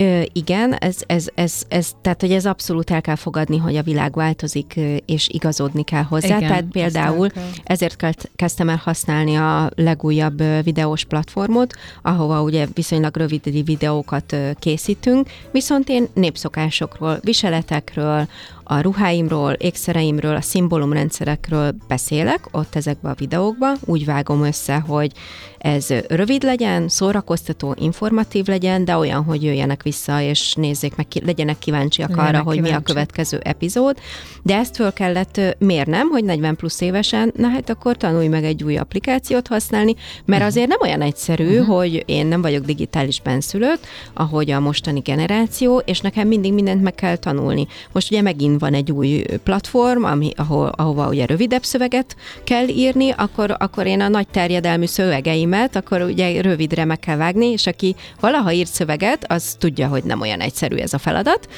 [0.00, 3.82] Ö, igen, ez, ez, ez, ez, tehát hogy ez abszolút el kell fogadni, hogy a
[3.82, 6.36] világ változik, és igazodni kell hozzá.
[6.36, 7.28] Igen, tehát például
[7.64, 8.06] ezért
[8.36, 16.06] kezdtem el használni a legújabb videós platformot, ahova ugye viszonylag rövid videókat készítünk, viszont én
[16.14, 18.28] népszokásokról, viseletekről,
[18.70, 25.12] a ruháimról, ékszereimről, a szimbólumrendszerekről beszélek ott ezekben a videókban, úgy vágom össze, hogy
[25.58, 31.58] ez rövid legyen, szórakoztató, informatív legyen, de olyan, hogy jöjjenek vissza, és nézzék meg, legyenek
[31.58, 32.60] kíváncsiak legyenek arra, kíváncsi.
[32.60, 33.96] hogy mi a következő epizód.
[34.42, 38.64] De ezt föl kellett mérnem, hogy 40 plusz évesen, na hát akkor tanulj meg egy
[38.64, 40.46] új applikációt használni, mert uh-huh.
[40.46, 41.76] azért nem olyan egyszerű, uh-huh.
[41.76, 46.94] hogy én nem vagyok digitális benszülött, ahogy a mostani generáció, és nekem mindig mindent meg
[46.94, 47.66] kell tanulni.
[47.92, 53.10] Most ugye megint van egy új platform, ami, ahol, ahova ugye rövidebb szöveget kell írni,
[53.10, 57.96] akkor, akkor én a nagy terjedelmű szövegeimet, akkor ugye rövidre meg kell vágni, és aki
[58.20, 61.48] valaha írt szöveget, az tudja, hogy nem olyan egyszerű ez a feladat,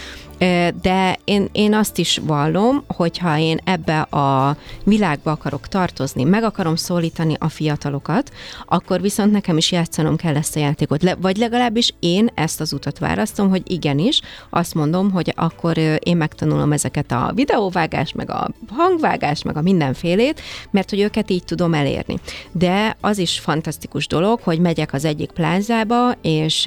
[0.83, 6.77] de én, én azt is vallom, hogyha én ebbe a világba akarok tartozni, meg akarom
[6.77, 8.33] szólítani a fiatalokat,
[8.67, 11.03] akkor viszont nekem is játszanom kell ezt a játékot.
[11.03, 16.17] Le, vagy legalábbis én ezt az utat választom, hogy igenis, azt mondom, hogy akkor én
[16.17, 21.75] megtanulom ezeket a videóvágást, meg a hangvágást, meg a mindenfélét, mert hogy őket így tudom
[21.75, 22.19] elérni.
[22.53, 26.67] De az is fantasztikus dolog, hogy megyek az egyik plázába, és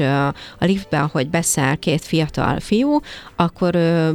[0.60, 3.00] a liftben, hogy beszáll két fiatal fiú,
[3.36, 4.10] akkor akkor ö,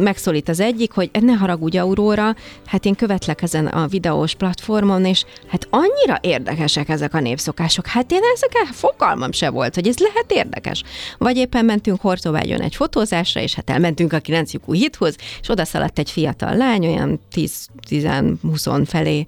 [0.00, 2.34] megszólít az egyik, hogy ne haragudj Aurora,
[2.66, 7.86] hát én követlek ezen a videós platformon, és hát annyira érdekesek ezek a népszokások.
[7.86, 10.82] Hát én ezekkel fogalmam se volt, hogy ez lehet érdekes.
[11.18, 15.98] Vagy éppen mentünk Hortobágyon egy fotózásra, és hát elmentünk a 9 lyukú és oda szaladt
[15.98, 19.26] egy fiatal lány, olyan 10-20 felé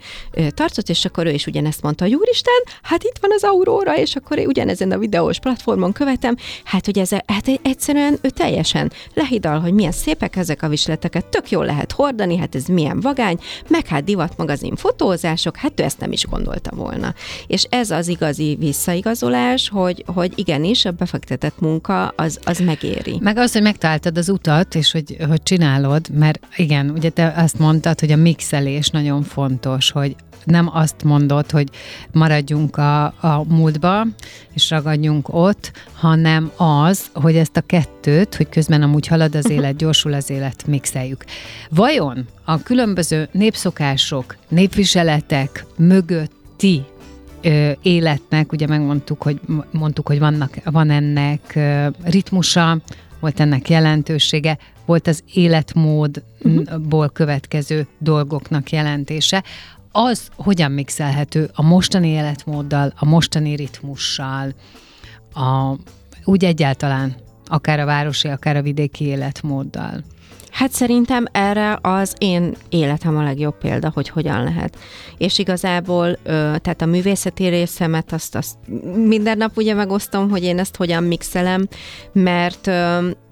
[0.48, 4.16] tartott, és akkor ő is ugyanezt mondta, hogy úristen, hát itt van az Aurora, és
[4.16, 9.62] akkor ugyanezen a videós platformon követem, hát hogy ez hát egyszerűen ő teljesen lehid oldal,
[9.62, 13.86] hogy milyen szépek ezek a visleteket, tök jól lehet hordani, hát ez milyen vagány, meg
[13.86, 17.14] hát divatmagazin fotózások, hát ő ezt nem is gondolta volna.
[17.46, 23.18] És ez az igazi visszaigazolás, hogy, hogy igenis a befektetett munka az, az megéri.
[23.20, 27.58] Meg az, hogy megtaláltad az utat, és hogy, hogy csinálod, mert igen, ugye te azt
[27.58, 31.68] mondtad, hogy a mixelés nagyon fontos, hogy nem azt mondod, hogy
[32.12, 34.06] maradjunk a, a múltba,
[34.54, 39.76] és ragadjunk ott, hanem az, hogy ezt a kettőt, hogy közben amúgy halad az élet,
[39.76, 41.24] gyorsul az élet, mixeljük.
[41.70, 46.82] Vajon a különböző népszokások, népviseletek mögötti
[47.42, 52.78] ö, életnek, ugye megmondtuk, hogy mondtuk, hogy vannak, van ennek ö, ritmusa,
[53.20, 59.44] volt ennek jelentősége, volt az életmódból következő dolgoknak jelentése
[59.92, 64.54] az hogyan mixelhető a mostani életmóddal, a mostani ritmussal,
[65.34, 65.74] a,
[66.24, 70.04] úgy egyáltalán, akár a városi, akár a vidéki életmóddal?
[70.50, 74.76] Hát szerintem erre az én életem a legjobb példa, hogy hogyan lehet.
[75.18, 78.54] És igazából, tehát a művészeti részemet azt, azt
[79.06, 81.68] minden nap ugye megosztom, hogy én ezt hogyan mixelem,
[82.12, 82.70] mert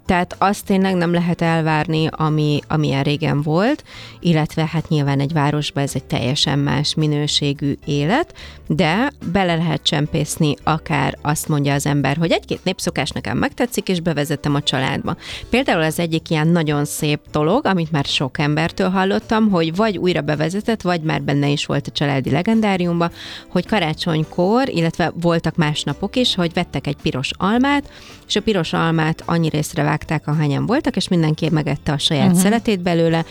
[0.07, 3.85] tehát azt tényleg nem lehet elvárni, ami, amilyen régen volt,
[4.21, 8.35] illetve hát nyilván egy városban ez egy teljesen más minőségű élet,
[8.67, 14.01] de bele lehet csempészni, akár azt mondja az ember, hogy egy-két népszokás nekem megtetszik, és
[14.01, 15.17] bevezettem a családba.
[15.51, 20.21] Például az egyik ilyen nagyon szép dolog, amit már sok embertől hallottam, hogy vagy újra
[20.21, 23.11] bevezetett, vagy már benne is volt a családi legendáriumba,
[23.49, 27.91] hogy karácsonykor, illetve voltak más napok is, hogy vettek egy piros almát,
[28.29, 32.41] és a piros almát annyi részre vágták, ahányan voltak, és mindenki megette a saját uh-huh.
[32.41, 33.25] szeletét belőle.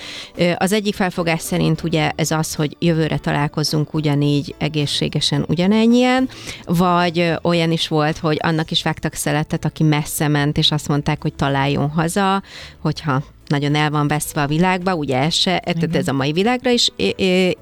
[0.55, 6.29] Az egyik felfogás szerint ugye ez az, hogy jövőre találkozzunk ugyanígy egészségesen ugyanennyien,
[6.65, 11.21] vagy olyan is volt, hogy annak is vágtak szeletet, aki messze ment, és azt mondták,
[11.21, 12.43] hogy találjon haza,
[12.81, 16.69] hogyha nagyon el van veszve a világba, ugye ez se, tehát ez a mai világra
[16.69, 16.91] is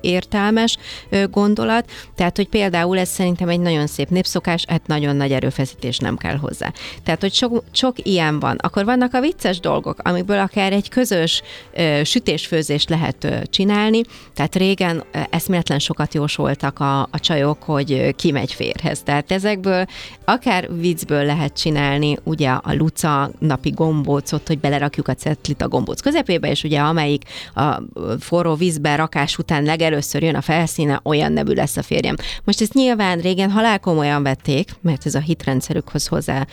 [0.02, 0.78] értelmes
[1.32, 6.18] gondolat, tehát hogy például ez szerintem egy nagyon szép népszokás, hát nagyon nagy erőfeszítés nem
[6.18, 6.72] kell hozzá.
[7.04, 8.58] Tehát, hogy sok, sok ilyen van.
[8.62, 11.42] Akkor vannak a vicces dolgok, amikből akár egy közös
[12.04, 14.02] sütésfőzést lehet csinálni,
[14.36, 19.02] tehát régen eszméletlen sokat jósoltak a, a csajok, hogy kimegy férhez.
[19.02, 19.86] Tehát ezekből
[20.26, 26.02] akár viccből lehet csinálni, ugye a luca napi gombócot, hogy belerakjuk a cetlit a gombóc
[26.02, 27.24] közepébe, és ugye amelyik
[27.56, 27.82] a
[28.20, 32.16] forró vízben rakás után legelőször jön a felszíne, olyan nevű lesz a férjem.
[32.44, 36.46] Most ezt nyilván régen halálkomolyan vették, mert ez a hitrendszerükhoz hozzá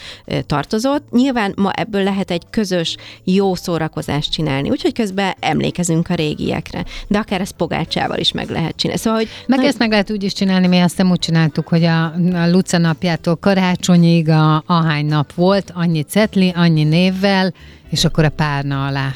[0.47, 1.11] tartozott.
[1.11, 6.85] Nyilván ma ebből lehet egy közös, jó szórakozást csinálni, úgyhogy közben emlékezünk a régiekre.
[7.09, 9.01] De akár ezt pogácsával is meg lehet csinálni.
[9.03, 9.67] Szóval, hogy meg na...
[9.67, 12.79] ezt meg lehet úgy is csinálni, mi azt nem úgy csináltuk, hogy a, a Luca
[12.79, 17.53] napjától karácsonyig a, ahány nap volt, annyi cetli, annyi névvel,
[17.91, 19.10] és akkor a párna alá.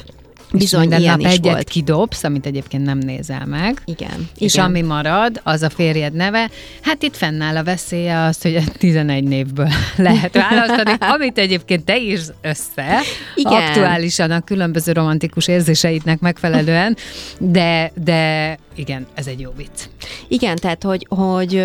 [0.51, 1.69] Bizony, minden ilyen nap egyet volt.
[1.69, 3.81] kidobsz, amit egyébként nem nézel meg.
[3.85, 4.29] Igen.
[4.37, 4.65] És igen.
[4.65, 6.49] ami marad, az a férjed neve.
[6.81, 12.19] Hát itt fennáll a veszélye az, hogy 11 névből lehet választani, amit egyébként te is
[12.41, 12.99] össze,
[13.35, 13.53] igen.
[13.53, 16.97] aktuálisan a különböző romantikus érzéseidnek megfelelően,
[17.39, 19.81] de, de igen, ez egy jó vicc.
[20.27, 21.63] Igen, tehát, hogy, hogy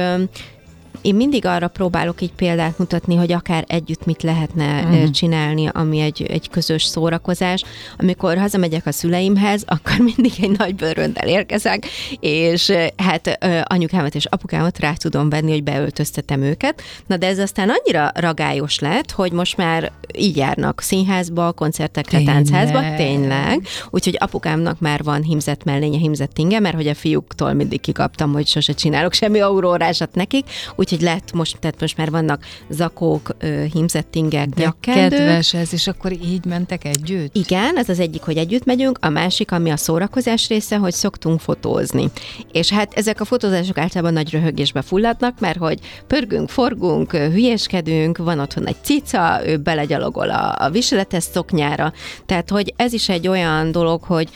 [1.02, 5.10] én mindig arra próbálok egy példát mutatni, hogy akár együtt mit lehetne uh-huh.
[5.10, 7.64] csinálni, ami egy, egy közös szórakozás.
[7.98, 11.86] Amikor hazamegyek a szüleimhez, akkor mindig egy nagy bőröndel érkezek,
[12.20, 16.82] és hát anyukámat és apukámat rá tudom venni, hogy beöltöztetem őket.
[17.06, 22.34] Na de ez aztán annyira ragályos lett, hogy most már így járnak színházba, koncertekre, tényleg.
[22.34, 23.66] táncházba, tényleg.
[23.90, 28.46] Úgyhogy apukámnak már van himzett mellénye, himzett inge, mert hogy a fiúktól mindig kikaptam, hogy
[28.46, 30.44] sose csinálok semmi aurórásat nekik,
[30.92, 33.37] úgyhogy lett most, tehát most már vannak zakók,
[33.72, 35.11] himzettingek, nyakkendők.
[35.11, 37.37] kedves ez, és akkor így mentek együtt?
[37.37, 41.40] Igen, ez az egyik, hogy együtt megyünk, a másik, ami a szórakozás része, hogy szoktunk
[41.40, 42.11] fotózni.
[42.53, 48.38] És hát ezek a fotózások általában nagy röhögésbe fulladnak, mert hogy pörgünk, forgunk, hülyeskedünk, van
[48.38, 51.92] otthon egy cica, ő belegyalogol a, a viseletes szoknyára,
[52.26, 54.29] tehát hogy ez is egy olyan dolog, hogy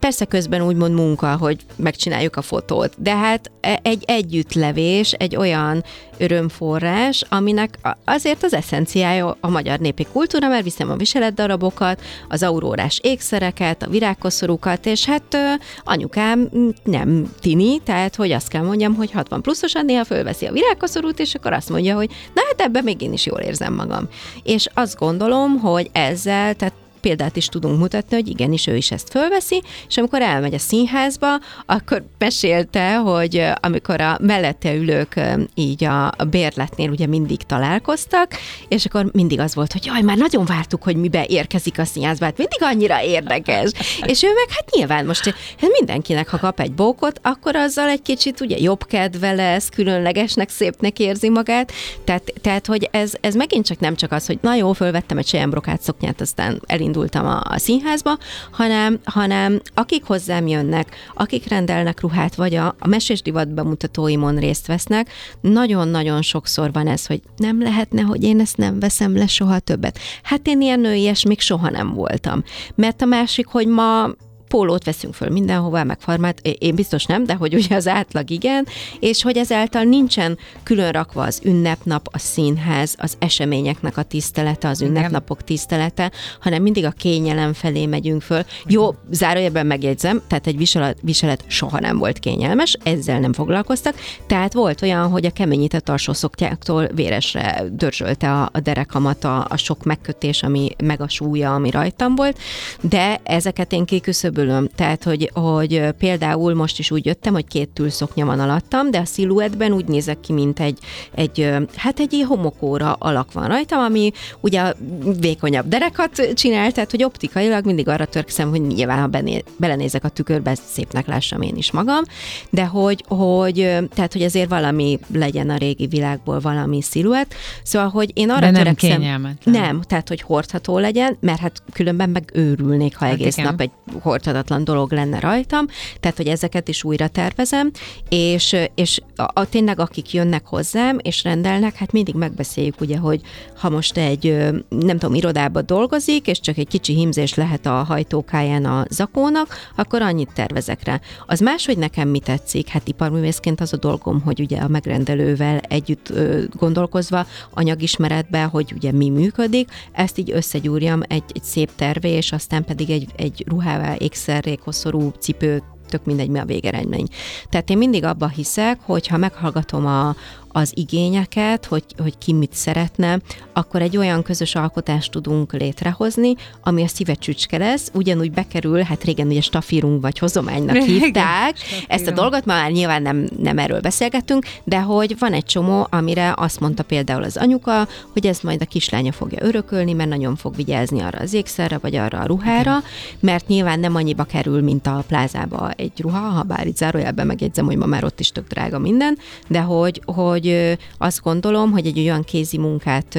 [0.00, 5.84] Persze közben úgymond munka, hogy megcsináljuk a fotót, de hát e, egy együttlevés, egy olyan
[6.18, 13.00] örömforrás, aminek azért az eszenciája a magyar népi kultúra, mert viszem a viseletdarabokat, az aurórás
[13.02, 15.36] ékszereket, a virágkoszorúkat, és hát
[15.84, 16.48] anyukám
[16.84, 21.34] nem tini, tehát hogy azt kell mondjam, hogy 60 pluszosan néha fölveszi a virágkoszorút, és
[21.34, 24.08] akkor azt mondja, hogy na hát ebben még én is jól érzem magam.
[24.42, 29.10] És azt gondolom, hogy ezzel, tehát példát is tudunk mutatni, hogy igenis ő is ezt
[29.10, 31.26] fölveszi, és amikor elmegy a színházba,
[31.66, 35.20] akkor mesélte, hogy amikor a mellette ülők
[35.54, 38.32] így a, bérletnél ugye mindig találkoztak,
[38.68, 42.24] és akkor mindig az volt, hogy jaj, már nagyon vártuk, hogy mibe érkezik a színházba,
[42.24, 43.70] hát mindig annyira érdekes.
[44.02, 45.24] és ő meg hát nyilván most
[45.60, 50.48] hát mindenkinek, ha kap egy bókot, akkor azzal egy kicsit ugye jobb kedve lesz, különlegesnek,
[50.48, 51.72] szépnek érzi magát,
[52.04, 55.26] tehát, tehát hogy ez, ez megint csak nem csak az, hogy na jó, fölvettem egy
[55.26, 58.18] sejembrokát szoknyát, aztán elindult elindultam a, a színházba,
[58.52, 64.66] hanem, hanem akik hozzám jönnek, akik rendelnek ruhát, vagy a, a mesés divat bemutatóimon részt
[64.66, 69.58] vesznek, nagyon-nagyon sokszor van ez, hogy nem lehetne, hogy én ezt nem veszem le soha
[69.58, 69.98] többet.
[70.22, 72.42] Hát én ilyen nőies még soha nem voltam.
[72.74, 74.10] Mert a másik, hogy ma
[74.50, 78.66] pólót veszünk föl mindenhova, meg farmát, én biztos nem, de hogy ugye az átlag igen,
[79.00, 84.82] és hogy ezáltal nincsen külön rakva az ünnepnap, a színház, az eseményeknek a tisztelete, az
[84.82, 86.10] ünnepnapok tisztelete,
[86.40, 88.42] hanem mindig a kényelem felé megyünk föl.
[88.66, 93.94] Jó, zárójelben megjegyzem, tehát egy viselet, viselet soha nem volt kényelmes, ezzel nem foglalkoztak,
[94.26, 99.56] tehát volt olyan, hogy a keményített alsó szoktyáktól véresre dörzsölte a, a derekamat a, a
[99.56, 102.38] sok megkötés, ami meg a súlya, ami rajtam volt,
[102.80, 104.68] de ezeket én kiküszöböltem bőlöm.
[104.74, 109.04] Tehát, hogy, hogy például most is úgy jöttem, hogy két tülszoknya van alattam, de a
[109.04, 110.78] sziluettben úgy nézek ki, mint egy,
[111.14, 114.72] egy hát egy homokóra alak van rajtam, ami ugye
[115.20, 120.08] vékonyabb derekat csinál, tehát, hogy optikailag mindig arra törkszem, hogy nyilván, ha bené, belenézek a
[120.08, 122.02] tükörbe, szépnek lássam én is magam,
[122.50, 123.54] de hogy, hogy
[123.94, 128.50] tehát, hogy azért valami legyen a régi világból valami sziluett, szóval, hogy én arra de
[128.50, 133.36] nem törekszem, nem, tehát, hogy hordható legyen, mert hát különben meg őrülnék, ha hát egész
[133.36, 133.50] igen.
[133.50, 135.66] nap egy hordható megfordíthatatlan dolog lenne rajtam,
[136.00, 137.70] tehát hogy ezeket is újra tervezem,
[138.08, 143.20] és, és a, a, tényleg akik jönnek hozzám és rendelnek, hát mindig megbeszéljük ugye, hogy
[143.56, 144.36] ha most egy,
[144.68, 150.02] nem tudom, irodába dolgozik, és csak egy kicsi himzés lehet a hajtókáján a zakónak, akkor
[150.02, 151.00] annyit tervezek rá.
[151.26, 155.58] Az más, hogy nekem mi tetszik, hát iparművészként az a dolgom, hogy ugye a megrendelővel
[155.58, 156.12] együtt
[156.58, 162.64] gondolkozva, anyagismeretbe, hogy ugye mi működik, ezt így összegyúrjam egy, egy szép tervé, és aztán
[162.64, 167.06] pedig egy, egy ruhává ékszerrék, hosszorú cipőt tök mindegy, mi a végeredmény.
[167.48, 170.14] Tehát én mindig abba hiszek, hogy ha meghallgatom a,
[170.52, 173.18] az igényeket, hogy, hogy ki mit szeretne,
[173.52, 179.04] akkor egy olyan közös alkotást tudunk létrehozni, ami a szíve csücske lesz, ugyanúgy bekerül, hát
[179.04, 184.44] régen ugye stafírunk vagy hozománynak hívták, ezt a dolgot már nyilván nem, nem erről beszélgetünk,
[184.64, 188.64] de hogy van egy csomó, amire azt mondta például az anyuka, hogy ez majd a
[188.64, 192.78] kislánya fogja örökölni, mert nagyon fog vigyázni arra az ékszerre, vagy arra a ruhára,
[193.20, 197.64] mert nyilván nem annyiba kerül, mint a plázába egy ruha, ha bár itt zárójelben megjegyzem,
[197.64, 201.86] hogy ma már ott is tök drága minden, de hogy, hogy hogy azt gondolom, hogy
[201.86, 203.18] egy olyan kézi munkát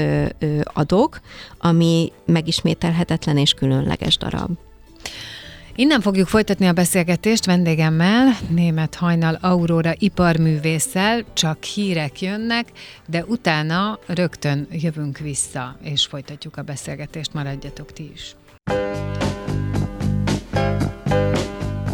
[0.64, 1.20] adok,
[1.58, 4.50] ami megismételhetetlen és különleges darab.
[5.76, 12.68] Innen fogjuk folytatni a beszélgetést vendégemmel, német hajnal Aurora iparművésszel, csak hírek jönnek,
[13.08, 18.36] de utána rögtön jövünk vissza, és folytatjuk a beszélgetést, maradjatok ti is.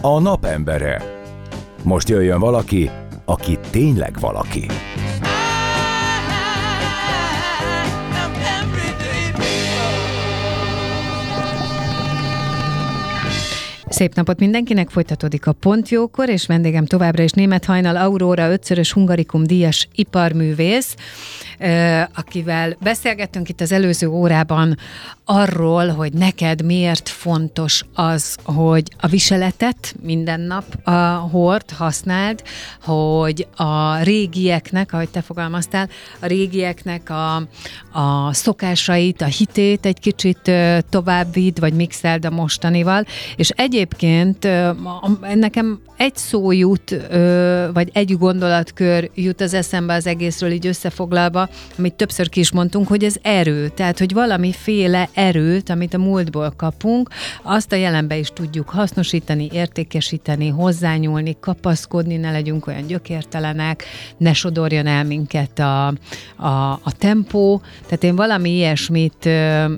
[0.02, 1.26] A napembere.
[1.84, 2.90] Most jöjjön valaki,
[3.26, 4.66] aki tényleg valaki.
[13.98, 19.44] Szép napot mindenkinek, folytatódik a Pontjókor, és vendégem továbbra is német hajnal Aurora, ötszörös hungarikum
[19.44, 20.96] díjas iparművész,
[22.16, 24.78] akivel beszélgettünk itt az előző órában
[25.26, 30.92] arról, hogy neked miért fontos az, hogy a viseletet minden nap a
[31.32, 32.44] hord, használd,
[32.82, 35.90] hogy a régieknek, ahogy te fogalmaztál,
[36.20, 37.36] a régieknek a,
[38.00, 40.52] a szokásait, a hitét egy kicsit
[40.90, 43.50] tovább vidd, vagy mixeld a mostanival, és
[43.90, 44.48] egyébként
[45.36, 47.08] nekem egy szó jut,
[47.74, 52.88] vagy egy gondolatkör jut az eszembe az egészről így összefoglalva, amit többször ki is mondtunk,
[52.88, 57.10] hogy ez erő, tehát hogy valamiféle erőt, amit a múltból kapunk,
[57.44, 63.84] azt a jelenbe is tudjuk hasznosítani, értékesíteni, hozzányúlni, kapaszkodni, ne legyünk olyan gyökértelenek,
[64.18, 65.88] ne sodorjon el minket a,
[66.36, 69.30] a, a tempó, tehát én valami ilyesmit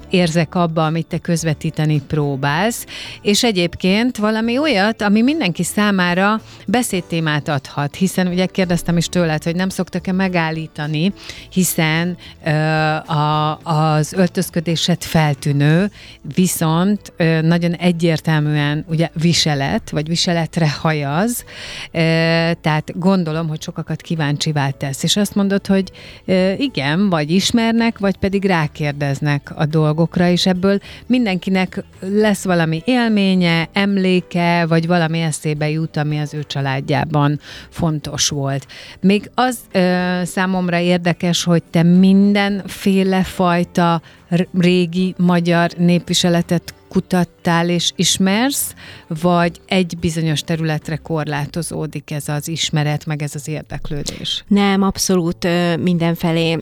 [0.09, 2.85] érzek abba, amit te közvetíteni próbálsz,
[3.21, 9.55] és egyébként valami olyat, ami mindenki számára beszédtémát adhat, hiszen ugye kérdeztem is tőled, hogy
[9.55, 11.13] nem szoktak-e megállítani,
[11.51, 12.49] hiszen ö,
[13.13, 15.91] a, az öltözködéset feltűnő,
[16.35, 21.43] viszont ö, nagyon egyértelműen ugye viselet, vagy viseletre hajaz,
[21.91, 21.97] ö,
[22.61, 25.91] tehát gondolom, hogy sokakat kíváncsivá tesz, és azt mondod, hogy
[26.25, 33.69] ö, igen, vagy ismernek, vagy pedig rákérdeznek a dolgokra, és ebből mindenkinek lesz valami élménye,
[33.73, 33.88] emléke,
[34.67, 38.67] vagy valami eszébe jut, ami az ő családjában fontos volt.
[39.01, 44.01] Még az ö, számomra érdekes, hogy te mindenféle fajta
[44.53, 48.73] régi magyar népviseletet kutattál és ismersz,
[49.07, 54.43] vagy egy bizonyos területre korlátozódik ez az ismeret, meg ez az érdeklődés?
[54.47, 55.47] Nem, abszolút
[55.79, 56.59] mindenfelé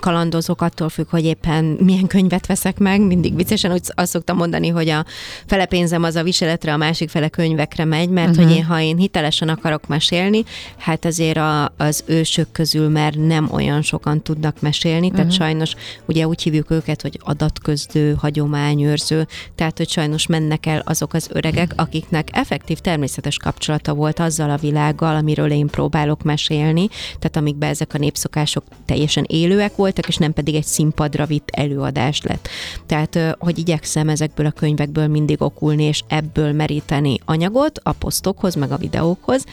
[0.00, 3.00] kalandozok, attól függ, hogy éppen milyen könyvet veszek meg.
[3.00, 5.04] Mindig viccesen úgy azt szoktam mondani, hogy a
[5.46, 8.44] fele pénzem az a viseletre, a másik fele könyvekre megy, mert uh-huh.
[8.44, 10.42] hogy én, ha én hitelesen akarok mesélni,
[10.76, 15.40] hát azért a, az ősök közül már nem olyan sokan tudnak mesélni, tehát uh-huh.
[15.40, 15.74] sajnos
[16.06, 21.72] ugye úgy hívjuk őket, hogy adatközlő, hagyományőrző, tehát hogy sajnos mennek el azok az öregek,
[21.76, 27.94] akiknek effektív természetes kapcsolata volt azzal a világgal, amiről én próbálok mesélni, tehát amikben ezek
[27.94, 32.48] a népszokások teljesen élőek voltak, és nem pedig egy színpadra vitt előadás lett.
[32.86, 38.72] Tehát, hogy igyekszem ezekből a könyvekből mindig okulni, és ebből meríteni anyagot a posztokhoz, meg
[38.72, 39.44] a videókhoz.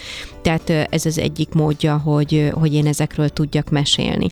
[0.41, 4.27] Tehát ez az egyik módja, hogy, hogy én ezekről tudjak mesélni.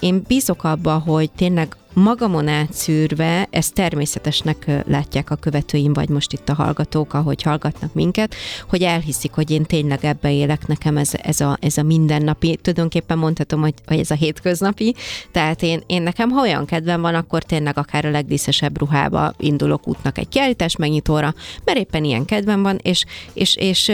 [0.00, 6.48] Én bízok abba, hogy tényleg magamon átszűrve, ezt természetesnek látják a követőim, vagy most itt
[6.48, 8.34] a hallgatók, ahogy hallgatnak minket,
[8.68, 13.18] hogy elhiszik, hogy én tényleg ebbe élek, nekem ez, ez, a, ez a mindennapi, tulajdonképpen
[13.18, 14.94] mondhatom, hogy, hogy ez a hétköznapi,
[15.30, 19.88] tehát én, én nekem, ha olyan kedvem van, akkor tényleg akár a legdíszesebb ruhába indulok
[19.88, 21.34] útnak egy kiállítás megnyitóra,
[21.64, 23.84] mert éppen ilyen kedvem van, és, és, és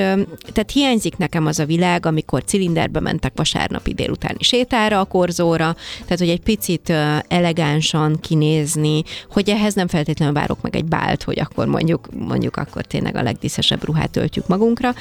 [0.53, 6.19] tehát hiányzik nekem az a világ, amikor cilinderbe mentek vasárnapi délutáni sétára, a korzóra, tehát
[6.19, 6.93] hogy egy picit
[7.29, 12.57] elegáns elegansan kinézni, hogy ehhez nem feltétlenül várok meg egy bált, hogy akkor mondjuk, mondjuk
[12.57, 14.95] akkor tényleg a legdíszesebb ruhát öltjük magunkra.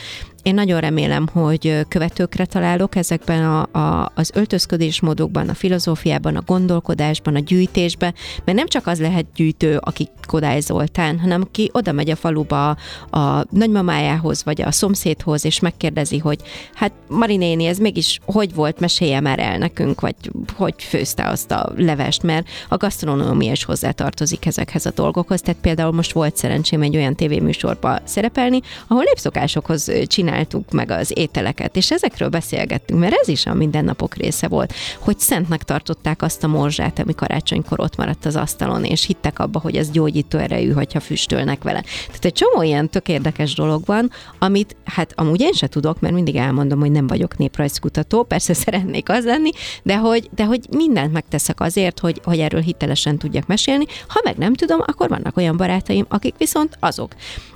[0.47, 7.35] Én nagyon remélem, hogy követőkre találok ezekben a, a, az öltözködésmódokban, a filozófiában, a gondolkodásban,
[7.35, 8.13] a gyűjtésben,
[8.45, 12.69] mert nem csak az lehet gyűjtő, aki Kodály Zoltán, hanem aki oda megy a faluba
[13.09, 16.39] a nagymamájához, vagy a szomszédhoz, és megkérdezi, hogy
[16.73, 20.15] hát Marinéni, ez mégis hogy volt, mesélje már el nekünk, vagy
[20.55, 25.41] hogy főzte azt a levest, mert a gasztronómia is hozzátartozik ezekhez a dolgokhoz.
[25.41, 29.91] Tehát például most volt szerencsém egy olyan tévéműsorba szerepelni, ahol népszokásokhoz
[30.37, 35.19] csináltuk meg az ételeket, és ezekről beszélgettünk, mert ez is a mindennapok része volt, hogy
[35.19, 39.75] szentnek tartották azt a morzsát, ami karácsonykor ott maradt az asztalon, és hittek abba, hogy
[39.75, 41.83] ez gyógyító erejű, hogyha füstölnek vele.
[42.07, 46.13] Tehát egy csomó ilyen tök érdekes dolog van, amit hát amúgy én se tudok, mert
[46.13, 49.49] mindig elmondom, hogy nem vagyok néprajzkutató, persze szeretnék az lenni,
[49.83, 53.85] de hogy, de hogy mindent megteszek azért, hogy, hogy erről hitelesen tudjak mesélni.
[54.07, 57.11] Ha meg nem tudom, akkor vannak olyan barátaim, akik viszont azok.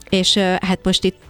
[0.09, 1.29] És hát most itt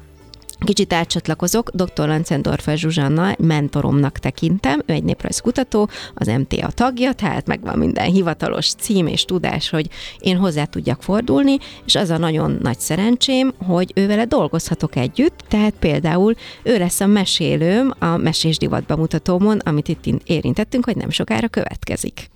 [0.65, 2.07] Kicsit átcsatlakozok, dr.
[2.07, 9.07] Lancendorfer Zsuzsanna mentoromnak tekintem, ő egy néprajzkutató, az MTA tagja, tehát megvan minden hivatalos cím
[9.07, 9.89] és tudás, hogy
[10.19, 15.73] én hozzá tudjak fordulni, és az a nagyon nagy szerencsém, hogy ővele dolgozhatok együtt, tehát
[15.79, 21.47] például ő lesz a mesélőm a Mesés Divat bemutatómon, amit itt érintettünk, hogy nem sokára
[21.47, 22.29] következik.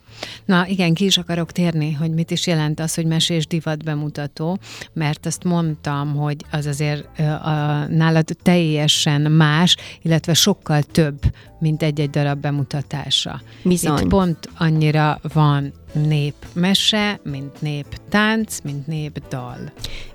[0.45, 4.57] Na igen, ki is akarok térni, hogy mit is jelent az, hogy mesés divat bemutató,
[4.93, 11.19] mert azt mondtam, hogy az azért a, nálad teljesen más, illetve sokkal több,
[11.59, 13.41] mint egy-egy darab bemutatása.
[13.63, 13.97] Bizony.
[13.97, 19.57] Itt pont annyira van népmese, mint néptánc, mint népdal.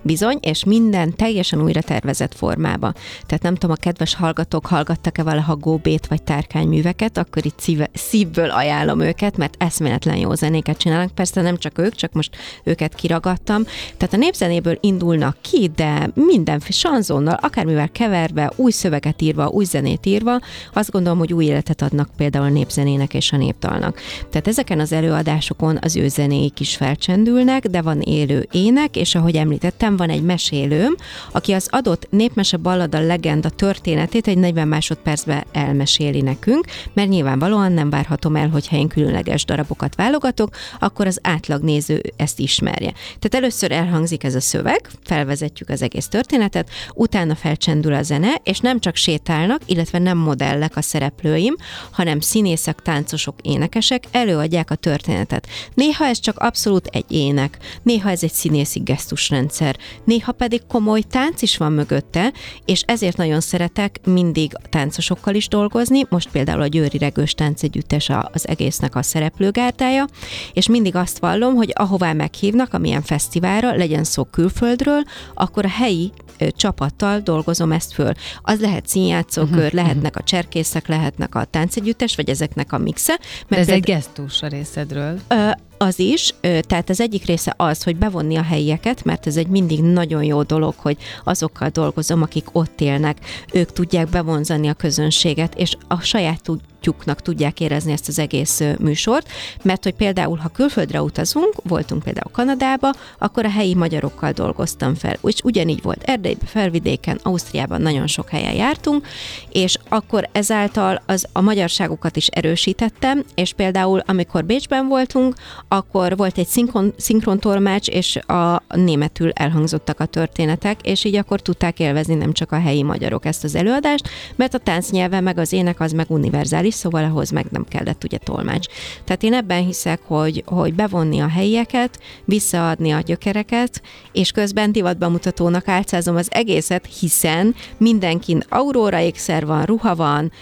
[0.03, 2.93] Bizony, és minden teljesen újra tervezett formába.
[3.27, 8.51] Tehát nem tudom, a kedves hallgatók hallgattak-e valaha góbét vagy tárkányműveket, akkor itt szíve, szívből
[8.51, 11.15] ajánlom őket, mert eszméletlen jó zenéket csinálnak.
[11.15, 13.65] Persze nem csak ők, csak most őket kiragadtam.
[13.97, 20.07] Tehát a népzenéből indulnak ki, de minden sanzonnal, akármivel keverve, új szöveget írva, új zenét
[20.07, 20.41] írva,
[20.73, 24.01] azt gondolom, hogy új életet adnak például a népzenének és a népdalnak.
[24.31, 29.37] Tehát ezeken az előadásokon az ő zenéik is felcsendülnek, de van élő ének, és ahogy
[29.37, 30.97] említettem, van egy mesélőm,
[31.33, 37.91] aki az adott népmese ballada legenda történetét egy 40 másodpercben elmeséli nekünk, mert nyilvánvalóan nem
[37.91, 42.93] várhatom el, hogyha én különleges darabokat válogatok, akkor az átlag néző ezt ismerje.
[42.93, 48.59] Tehát először elhangzik ez a szöveg, felvezetjük az egész történetet, utána felcsendül a zene, és
[48.59, 50.83] nem csak sétálnak, illetve nem modellek a
[51.21, 51.57] szereplőim,
[51.91, 55.47] hanem színészek, táncosok, énekesek előadják a történetet.
[55.75, 61.43] Néha ez csak abszolút egy ének, néha ez egy színészi gesztusrendszer, néha pedig komoly tánc
[61.43, 62.33] is van mögötte,
[62.65, 68.49] és ezért nagyon szeretek mindig táncosokkal is dolgozni, most például a Győri Regős Táncegyüttes az
[68.49, 70.07] egésznek a szereplőgárdája,
[70.53, 75.03] és mindig azt vallom, hogy ahová meghívnak, amilyen fesztiválra, legyen szó külföldről,
[75.35, 76.13] akkor a helyi
[76.57, 78.13] csapattal dolgozom ezt föl.
[78.43, 83.19] Az lehet színjátszókör, uh-huh, lehetnek a cserkészek, lehetnek a táncegyüttes, vagy ezeknek a mixe.
[83.19, 85.19] Mert De ez például, egy gesztus a részedről.
[85.29, 89.47] Ö, az is, tehát az egyik része az, hogy bevonni a helyieket, mert ez egy
[89.47, 93.19] mindig nagyon jó dolog, hogy azokkal dolgozom, akik ott élnek,
[93.53, 96.43] ők tudják bevonzani a közönséget, és a saját
[96.81, 99.29] útjuknak tudják érezni ezt az egész műsort,
[99.63, 105.17] mert hogy például, ha külföldre utazunk, voltunk például Kanadába, akkor a helyi magyarokkal dolgoztam fel,
[105.23, 109.07] és ugyanígy volt Erdélyben, Felvidéken, Ausztriában nagyon sok helyen jártunk,
[109.53, 115.35] és akkor ezáltal az a magyarságokat is erősítettem, és például amikor Bécsben voltunk,
[115.69, 121.79] akkor volt egy szinkron, szinkrontolmács, és a németül elhangzottak a történetek, és így akkor tudták
[121.79, 125.81] élvezni nem csak a helyi magyarok ezt az előadást, mert a táncnyelve meg az ének
[125.81, 128.67] az meg univerzális, szóval ahhoz meg nem kellett ugye tolmács.
[129.05, 135.69] Tehát én ebben hiszek, hogy, hogy bevonni a helyieket, visszaadni a gyökereket, és közben divatbemutatónak
[135.69, 140.33] álcázom az egészet, hiszen mindenkin auróra ékszer van, ruha van,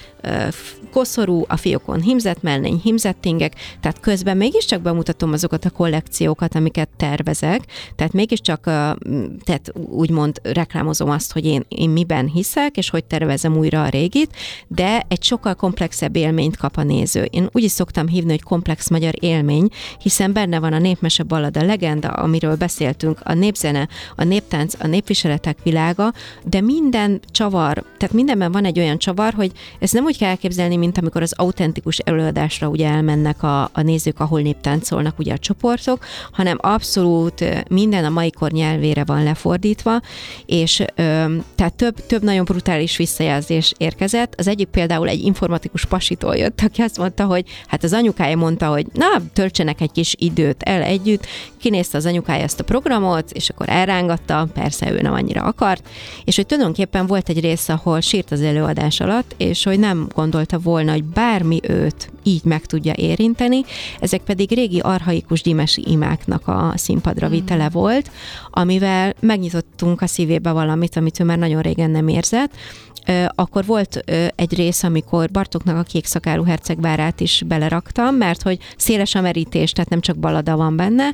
[0.93, 6.89] koszorú, a fiókon himzett mellény, himzett ingek, tehát közben mégiscsak bemutatom azokat a kollekciókat, amiket
[6.97, 7.61] tervezek,
[7.97, 8.61] tehát mégiscsak
[9.45, 14.37] tehát úgymond reklámozom azt, hogy én, én miben hiszek, és hogy tervezem újra a régit,
[14.67, 17.29] de egy sokkal komplexebb élményt kap a néző.
[17.31, 19.69] Én úgy is szoktam hívni, hogy komplex magyar élmény,
[20.03, 24.87] hiszen benne van a népmese ballad, a legenda, amiről beszéltünk, a népzene, a néptánc, a
[24.87, 26.13] népviseletek világa,
[26.45, 30.77] de minden csavar, tehát mindenben van egy olyan csavar, hogy ez nem úgy kell elképzelni,
[30.77, 36.05] mint amikor az autentikus előadásra ugye elmennek a, a nézők, ahol néptáncolnak ugye a csoportok,
[36.33, 40.01] hanem abszolút minden a mai kor nyelvére van lefordítva,
[40.47, 40.83] és
[41.55, 44.35] tehát több, több nagyon brutális visszajelzés érkezett.
[44.37, 48.37] Az egyik például egy informatikus pasi tudósító jött, aki azt mondta, hogy hát az anyukája
[48.37, 51.27] mondta, hogy na, töltsenek egy kis időt el együtt,
[51.59, 55.89] kinézte az anyukája ezt a programot, és akkor elrángatta, persze ő nem annyira akart,
[56.25, 60.59] és hogy tulajdonképpen volt egy rész, ahol sírt az előadás alatt, és hogy nem gondolta
[60.59, 63.65] volna, hogy bármi őt így meg tudja érinteni,
[64.01, 67.73] ezek pedig régi arhaikus dimesi imáknak a színpadra vitele mm.
[67.73, 68.11] volt,
[68.51, 72.51] amivel megnyitottunk a szívébe valamit, amit ő már nagyon régen nem érzett,
[73.35, 79.15] akkor volt egy rész, amikor Bartoknak a kék szakárú hercegvárát is beleraktam, mert hogy széles
[79.15, 81.09] a merítés, tehát nem csak balada van benne,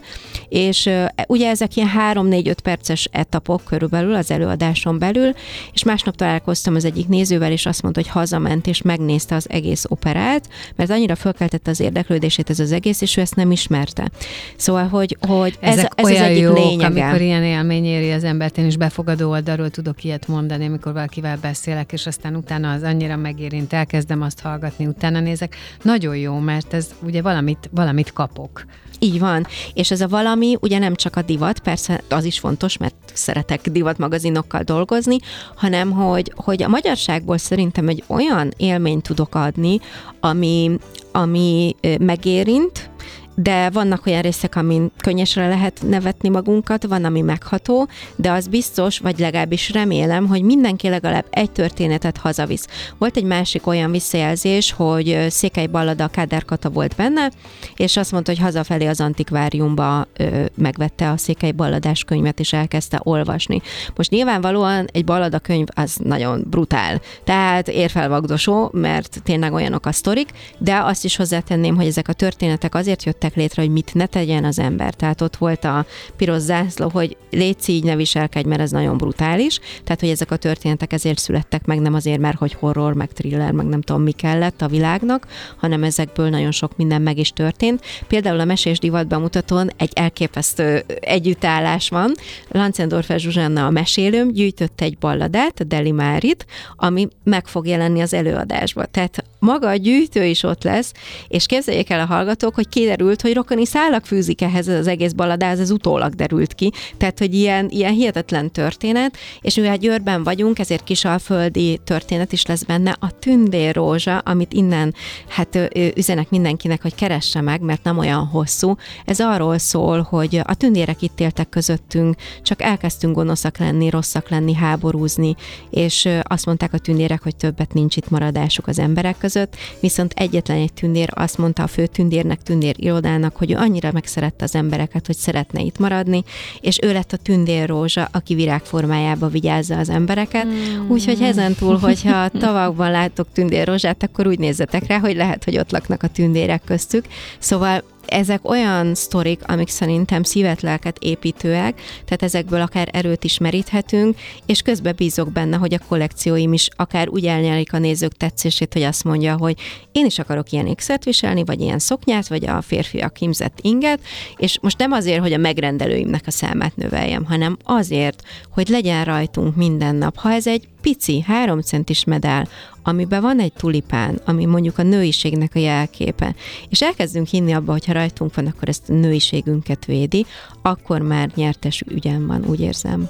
[0.48, 0.90] és
[1.26, 5.32] ugye ezek ilyen 3-4-5 perces etapok körülbelül az előadáson belül,
[5.72, 9.84] és másnap találkoztam az egyik nézővel, és azt mondta, hogy hazament, és megnézte az egész
[9.88, 14.10] operát, mert annyira fölkeltette az érdeklődését ez az egész, és ő ezt nem ismerte.
[14.56, 16.84] Szóval, hogy, hogy ez, Ezek ez olyan az egyik jók, lényege.
[17.04, 21.38] amikor ilyen élmény éri az embert, én is befogadó oldalról tudok ilyet mondani, amikor valakivel
[21.40, 25.56] beszélek, és aztán utána az annyira megérint, elkezdem azt hallgatni, utána nézek.
[25.82, 28.64] Nagyon jó, mert ez ugye valamit, valamit kapok.
[29.04, 29.46] Így van.
[29.74, 33.68] És ez a valami ugye nem csak a divat, persze az is fontos, mert szeretek
[33.68, 35.16] divatmagazinokkal dolgozni,
[35.56, 39.80] hanem hogy, hogy a magyarságból szerintem egy olyan élményt tudok adni,
[40.20, 40.78] ami,
[41.12, 42.90] ami megérint,
[43.34, 48.98] de vannak olyan részek, amin könnyesre lehet nevetni magunkat, van, ami megható, de az biztos,
[48.98, 52.66] vagy legalábbis remélem, hogy mindenki legalább egy történetet hazavisz.
[52.98, 57.30] Volt egy másik olyan visszajelzés, hogy Székely Ballada Kádár Kata volt benne,
[57.76, 63.00] és azt mondta, hogy hazafelé az antikváriumba ö, megvette a Székely Balladás könyvet, és elkezdte
[63.02, 63.62] olvasni.
[63.96, 70.28] Most nyilvánvalóan egy ballada könyv az nagyon brutál, tehát érfelvagdosó, mert tényleg olyanok a sztorik,
[70.58, 74.06] de azt is hozzátenném, hogy ezek a történetek azért jöttek jöttek létre, hogy mit ne
[74.06, 74.94] tegyen az ember.
[74.94, 79.60] Tehát ott volt a piros zászló, hogy légy így, ne viselkedj, mert ez nagyon brutális.
[79.84, 83.52] Tehát, hogy ezek a történetek ezért születtek meg, nem azért, mert hogy horror, meg thriller,
[83.52, 87.84] meg nem tudom mi kellett a világnak, hanem ezekből nagyon sok minden meg is történt.
[88.06, 92.14] Például a Mesés Divat bemutatón egy elképesztő együttállás van.
[92.48, 96.46] Lancendorfer Zsuzsanna a mesélőm gyűjtött egy balladát, a Deli Márit,
[96.76, 98.84] ami meg fog jelenni az előadásba.
[98.84, 100.92] Tehát maga a gyűjtő is ott lesz,
[101.28, 102.68] és képzeljék el a hallgatók, hogy
[103.14, 106.72] kiderült, hogy rokoni szálak fűzik ehhez az egész baladáz, ez utólag derült ki.
[106.96, 112.62] Tehát, hogy ilyen, ilyen hihetetlen történet, és mivel Győrben vagyunk, ezért kisalföldi történet is lesz
[112.62, 114.94] benne, a tündér rózsa, amit innen
[115.28, 115.58] hát
[115.96, 118.76] üzenek mindenkinek, hogy keresse meg, mert nem olyan hosszú.
[119.04, 124.54] Ez arról szól, hogy a tündérek itt éltek közöttünk, csak elkezdtünk gonoszak lenni, rosszak lenni,
[124.54, 125.34] háborúzni,
[125.70, 130.56] és azt mondták a tündérek, hogy többet nincs itt maradásuk az emberek között, viszont egyetlen
[130.56, 132.74] egy tündér azt mondta a fő tündérnek, tündér
[133.04, 136.24] irodának, hogy ő annyira megszerette az embereket, hogy szeretne itt maradni,
[136.60, 140.46] és ő lett a tündér rózsa, aki virágformájába vigyázza az embereket.
[140.46, 140.88] Mm.
[140.88, 145.58] Úgyhogy ezen túl, hogyha tavakban látok tündér rózsát, akkor úgy nézzetek rá, hogy lehet, hogy
[145.58, 147.04] ott laknak a tündérek köztük.
[147.38, 154.16] Szóval ezek olyan sztorik, amik szerintem szívet, lelket építőek, tehát ezekből akár erőt is meríthetünk,
[154.46, 158.82] és közben bízok benne, hogy a kollekcióim is akár úgy elnyelik a nézők tetszését, hogy
[158.82, 159.56] azt mondja, hogy
[159.92, 164.00] én is akarok ilyen x viselni, vagy ilyen szoknyát, vagy a férfiak himzett inget,
[164.36, 169.56] és most nem azért, hogy a megrendelőimnek a számát növeljem, hanem azért, hogy legyen rajtunk
[169.56, 170.16] minden nap.
[170.16, 172.48] Ha ez egy pici, három centis medál,
[172.84, 176.34] amiben van egy tulipán, ami mondjuk a nőiségnek a jelképe,
[176.68, 180.26] és elkezdünk hinni abba, hogy ha rajtunk van, akkor ezt a nőiségünket védi,
[180.62, 183.08] akkor már nyertes ügyem van, úgy érzem.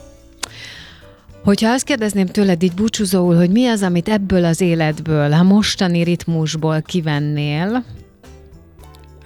[1.44, 6.02] Hogyha azt kérdezném tőled így búcsúzóul, hogy mi az, amit ebből az életből, a mostani
[6.02, 7.84] ritmusból kivennél,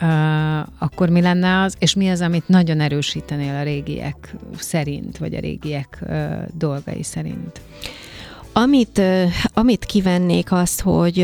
[0.03, 5.35] Uh, akkor mi lenne az, és mi az, amit nagyon erősítenél a régiek szerint, vagy
[5.35, 7.61] a régiek uh, dolgai szerint?
[8.63, 9.01] Amit,
[9.55, 11.15] amit kivennék azt, hogy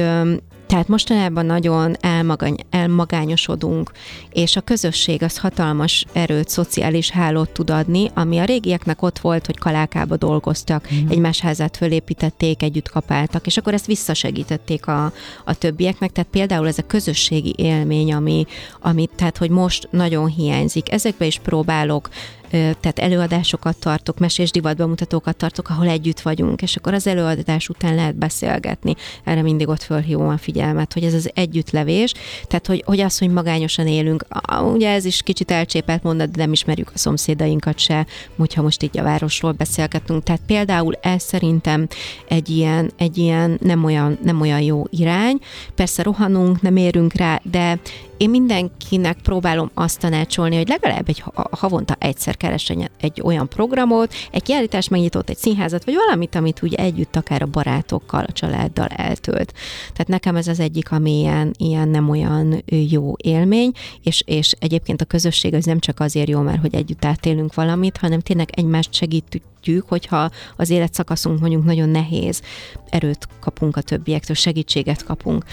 [0.66, 3.90] tehát mostanában nagyon elmagany, elmagányosodunk,
[4.32, 9.46] és a közösség az hatalmas erőt, szociális hálót tud adni, ami a régieknek ott volt,
[9.46, 11.08] hogy kalákába dolgoztak, mm.
[11.08, 15.12] egymás házát fölépítették, együtt kapáltak, és akkor ezt visszasegítették a,
[15.44, 16.12] a többieknek.
[16.12, 18.46] Tehát például ez a közösségi élmény, ami,
[18.80, 20.92] ami tehát, hogy most nagyon hiányzik.
[20.92, 22.08] Ezekbe is próbálok
[22.54, 28.16] tehát előadásokat tartok, mesés divatbemutatókat tartok, ahol együtt vagyunk, és akkor az előadás után lehet
[28.16, 28.94] beszélgetni.
[29.24, 32.12] Erre mindig ott fölhívom a figyelmet, hogy ez az együttlevés,
[32.46, 34.26] tehát hogy, hogy az, hogy magányosan élünk,
[34.72, 38.98] ugye ez is kicsit elcsépelt mondat, de nem ismerjük a szomszédainkat se, hogyha most így
[38.98, 40.22] a városról beszélgetünk.
[40.22, 41.88] Tehát például ez szerintem
[42.28, 45.38] egy ilyen, egy ilyen nem, olyan, nem olyan jó irány.
[45.74, 47.78] Persze rohanunk, nem érünk rá, de
[48.16, 54.42] én mindenkinek próbálom azt tanácsolni, hogy legalább egy havonta egyszer keressen egy olyan programot, egy
[54.42, 59.52] kiállítás megnyitott, egy színházat, vagy valamit, amit úgy együtt akár a barátokkal, a családdal eltölt.
[59.92, 65.00] Tehát nekem ez az egyik, ami ilyen, ilyen nem olyan jó élmény, és, és egyébként
[65.00, 68.94] a közösség az nem csak azért jó, mert hogy együtt átélünk valamit, hanem tényleg egymást
[68.94, 72.42] segítjük értjük, hogyha az életszakaszunk mondjuk nagyon nehéz,
[72.90, 75.44] erőt kapunk a többiektől, segítséget kapunk.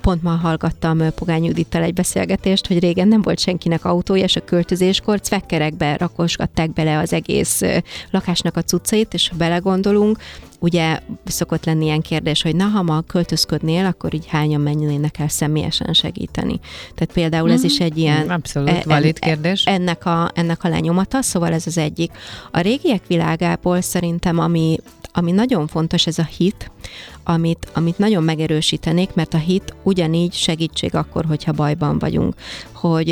[0.00, 4.44] Pont ma hallgattam Pogány Judittal egy beszélgetést, hogy régen nem volt senkinek autója, és a
[4.44, 7.62] költözéskor cvekkerekbe rakosgatták bele az egész
[8.10, 10.18] lakásnak a cuccait, és ha belegondolunk,
[10.64, 15.28] ugye szokott lenni ilyen kérdés, hogy na, ha ma költözködnél, akkor így hányan mennének el
[15.28, 16.60] személyesen segíteni.
[16.94, 18.30] Tehát például ez is egy ilyen...
[18.30, 19.64] Abszolút e, valid kérdés.
[19.64, 22.12] Ennek a, ennek a lenyomata, szóval ez az egyik.
[22.50, 24.78] A régiek világából szerintem, ami,
[25.12, 26.70] ami nagyon fontos, ez a hit,
[27.24, 32.34] amit, amit nagyon megerősítenék, mert a hit ugyanígy segítség akkor, hogyha bajban vagyunk.
[32.72, 33.08] Hogy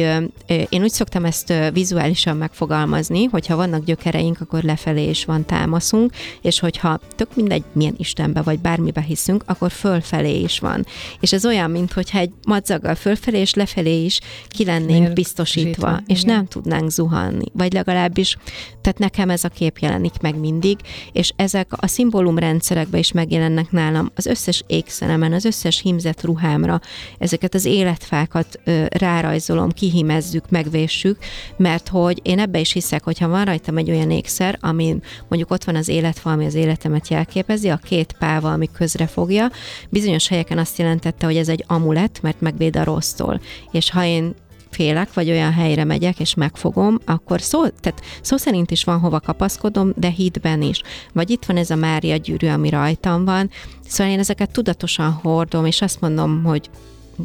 [0.68, 6.60] én úgy szoktam ezt vizuálisan megfogalmazni, hogyha vannak gyökereink, akkor lefelé is van támaszunk, és
[6.60, 10.86] hogyha tök mindegy, milyen Istenbe vagy bármibe hiszünk, akkor fölfelé is van.
[11.20, 16.22] És ez olyan, mintha egy madzaggal fölfelé és lefelé is ki lennénk biztosítva, zsítva, és
[16.22, 16.34] igen.
[16.34, 17.46] nem tudnánk zuhanni.
[17.52, 18.36] Vagy legalábbis,
[18.80, 20.78] tehát nekem ez a kép jelenik meg mindig,
[21.12, 26.80] és ezek a szimbólumrendszerekben is megjelennek nálam nálam az összes ékszenemen, az összes hímzett ruhámra
[27.18, 31.18] ezeket az életfákat ö, rárajzolom, kihimezzük, megvéssük,
[31.56, 34.96] mert hogy én ebbe is hiszek, hogyha van rajtam egy olyan ékszer, ami
[35.28, 39.50] mondjuk ott van az életfa, ami az életemet jelképezi, a két páva, ami közre fogja,
[39.88, 43.40] bizonyos helyeken azt jelentette, hogy ez egy amulet, mert megvéd a rossztól.
[43.70, 44.34] És ha én
[44.74, 49.20] félek, vagy olyan helyre megyek, és megfogom, akkor szó, tehát szó szerint is van hova
[49.20, 50.82] kapaszkodom, de hitben is.
[51.12, 53.50] Vagy itt van ez a Mária gyűrű, ami rajtam van,
[53.88, 56.70] szóval én ezeket tudatosan hordom, és azt mondom, hogy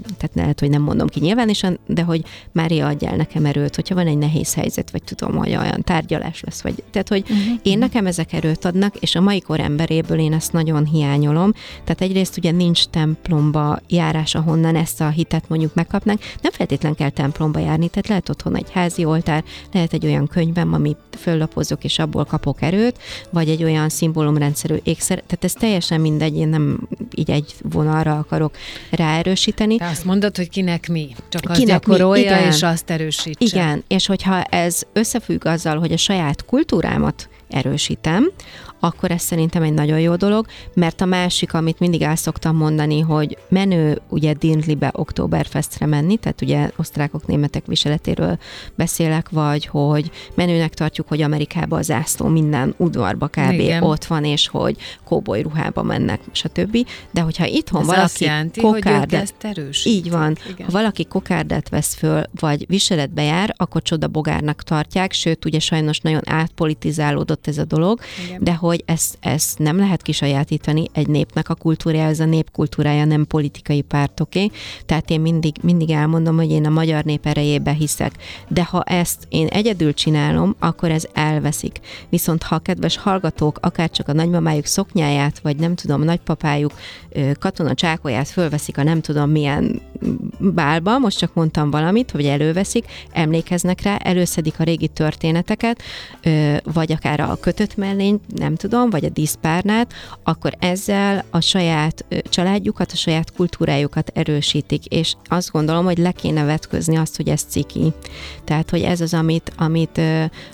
[0.03, 4.07] tehát lehet, hogy nem mondom ki nyilvánosan, de hogy Mária adjál nekem erőt, hogyha van
[4.07, 7.59] egy nehéz helyzet, vagy tudom, hogy olyan tárgyalás lesz, vagy tehát, hogy uh-huh.
[7.63, 11.53] én nekem ezek erőt adnak, és a mai kor emberéből én ezt nagyon hiányolom.
[11.83, 16.19] Tehát egyrészt ugye nincs templomba járás, ahonnan ezt a hitet mondjuk megkapnánk.
[16.41, 20.73] Nem feltétlen kell templomba járni, tehát lehet otthon egy házi oltár, lehet egy olyan könyvem,
[20.73, 22.97] amit föllapozok, és abból kapok erőt,
[23.29, 25.15] vagy egy olyan szimbólumrendszerű ékszer.
[25.15, 28.55] Tehát ez teljesen mindegy, én nem így egy vonalra akarok
[28.91, 32.37] ráerősíteni, te azt mondod, hogy kinek mi, csak azt kinek gyakorolja, mi?
[32.37, 32.51] Igen.
[32.51, 33.45] és azt erősítse.
[33.45, 38.31] Igen, és hogyha ez összefügg azzal, hogy a saját kultúrámat erősítem,
[38.79, 42.99] akkor ez szerintem egy nagyon jó dolog, mert a másik, amit mindig el szoktam mondani,
[42.99, 48.37] hogy menő ugye Dindlibe Oktoberfestre menni, tehát ugye osztrákok, németek viseletéről
[48.75, 53.51] beszélek, vagy hogy menőnek tartjuk, hogy Amerikába az zászló minden udvarba kb.
[53.51, 53.83] Igen.
[53.83, 56.77] ott van, és hogy kóboly ruhába mennek, stb.
[57.11, 59.33] De hogyha itthon Ez valaki jelenti, kokárdet,
[59.83, 60.65] így van, Igen.
[60.65, 65.99] ha valaki kokárdet vesz föl, vagy viseletbe jár, akkor csoda bogárnak tartják, sőt, ugye sajnos
[65.99, 68.43] nagyon átpolitizálódott ez a dolog, Igen.
[68.43, 73.05] de hogy ezt, ezt nem lehet kisajátítani egy népnek a kultúrája, ez a nép kultúrája
[73.05, 74.51] nem politikai pártoké.
[74.85, 78.11] Tehát én mindig, mindig elmondom, hogy én a magyar nép erejébe hiszek.
[78.47, 81.79] De ha ezt én egyedül csinálom, akkor ez elveszik.
[82.09, 86.71] Viszont ha a kedves hallgatók akár csak a nagymamájuk szoknyáját, vagy nem tudom, a nagypapájuk
[87.39, 89.81] katona csákóját fölveszik a nem tudom milyen
[90.39, 95.81] bálba, most csak mondtam valamit, hogy előveszik, emlékeznek rá, előszedik a régi történeteket,
[96.63, 102.91] vagy akár a kötött mellényt, nem tudom, vagy a díszpárnát, akkor ezzel a saját családjukat,
[102.91, 107.93] a saját kultúrájukat erősítik, és azt gondolom, hogy le kéne vetközni azt, hogy ez ciki.
[108.43, 110.01] Tehát, hogy ez az, amit, amit,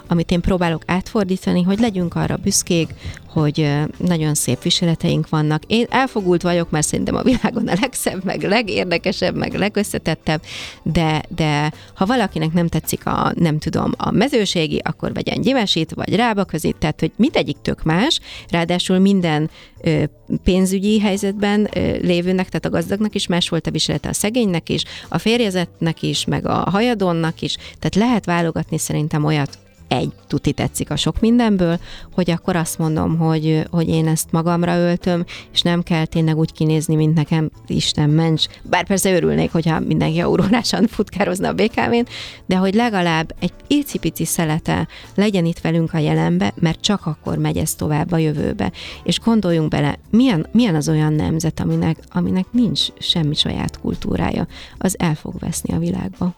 [0.08, 2.94] amit én próbálok átfordítani, hogy legyünk arra büszkék,
[3.34, 5.64] hogy nagyon szép viseleteink vannak.
[5.68, 10.42] Én elfogult vagyok, mert szerintem a világon a legszebb, meg legérdekesebb, meg legösszetettebb,
[10.84, 16.16] de, de ha valakinek nem tetszik a, nem tudom, a mezőségi, akkor vegyen gyimesit, vagy
[16.16, 18.20] rába közít, tehát, hogy mindegyik tök más,
[18.50, 19.50] ráadásul minden
[19.82, 20.04] ö,
[20.44, 24.84] pénzügyi helyzetben ö, lévőnek, tehát a gazdagnak is más volt a viselete, a szegénynek is,
[25.10, 29.63] a férjezetnek is, meg a hajadonnak is, tehát lehet válogatni szerintem olyat,
[29.94, 31.80] egy tuti tetszik a sok mindenből,
[32.14, 36.52] hogy akkor azt mondom, hogy, hogy én ezt magamra öltöm, és nem kell tényleg úgy
[36.52, 38.46] kinézni, mint nekem Isten ments.
[38.62, 42.08] Bár persze örülnék, hogyha mindenki aurórásan futkározna a BKV-n,
[42.46, 47.58] de hogy legalább egy icipici szelete legyen itt velünk a jelenbe, mert csak akkor megy
[47.58, 48.72] ez tovább a jövőbe.
[49.04, 54.96] És gondoljunk bele, milyen, milyen az olyan nemzet, aminek, aminek nincs semmi saját kultúrája, az
[55.00, 56.36] el fog veszni a világba.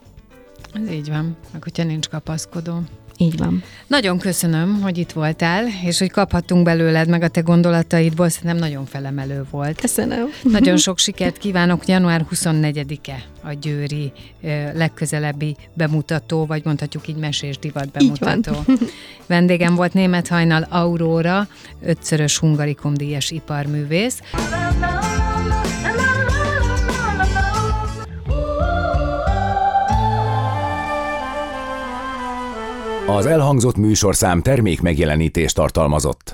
[0.73, 2.81] Ez így van, meg hogyha nincs kapaszkodó.
[3.18, 3.63] Így van.
[3.88, 8.86] Nagyon köszönöm, hogy itt voltál, és hogy kaphattunk belőled meg a te gondolataidból, szerintem nagyon
[8.86, 9.80] felemelő volt.
[9.82, 10.26] Köszönöm.
[10.43, 11.88] Nagyon sok sikert kívánok.
[11.88, 14.11] Január 24-e a Győri
[14.74, 18.53] legközelebbi bemutató, vagy mondhatjuk így mesés divat bemutató.
[19.26, 21.47] Vendégem volt német hajnal Aurora,
[21.82, 24.22] ötszörös hungarikum díjas iparművész.
[33.07, 36.33] Az elhangzott műsorszám termék megjelenítést tartalmazott.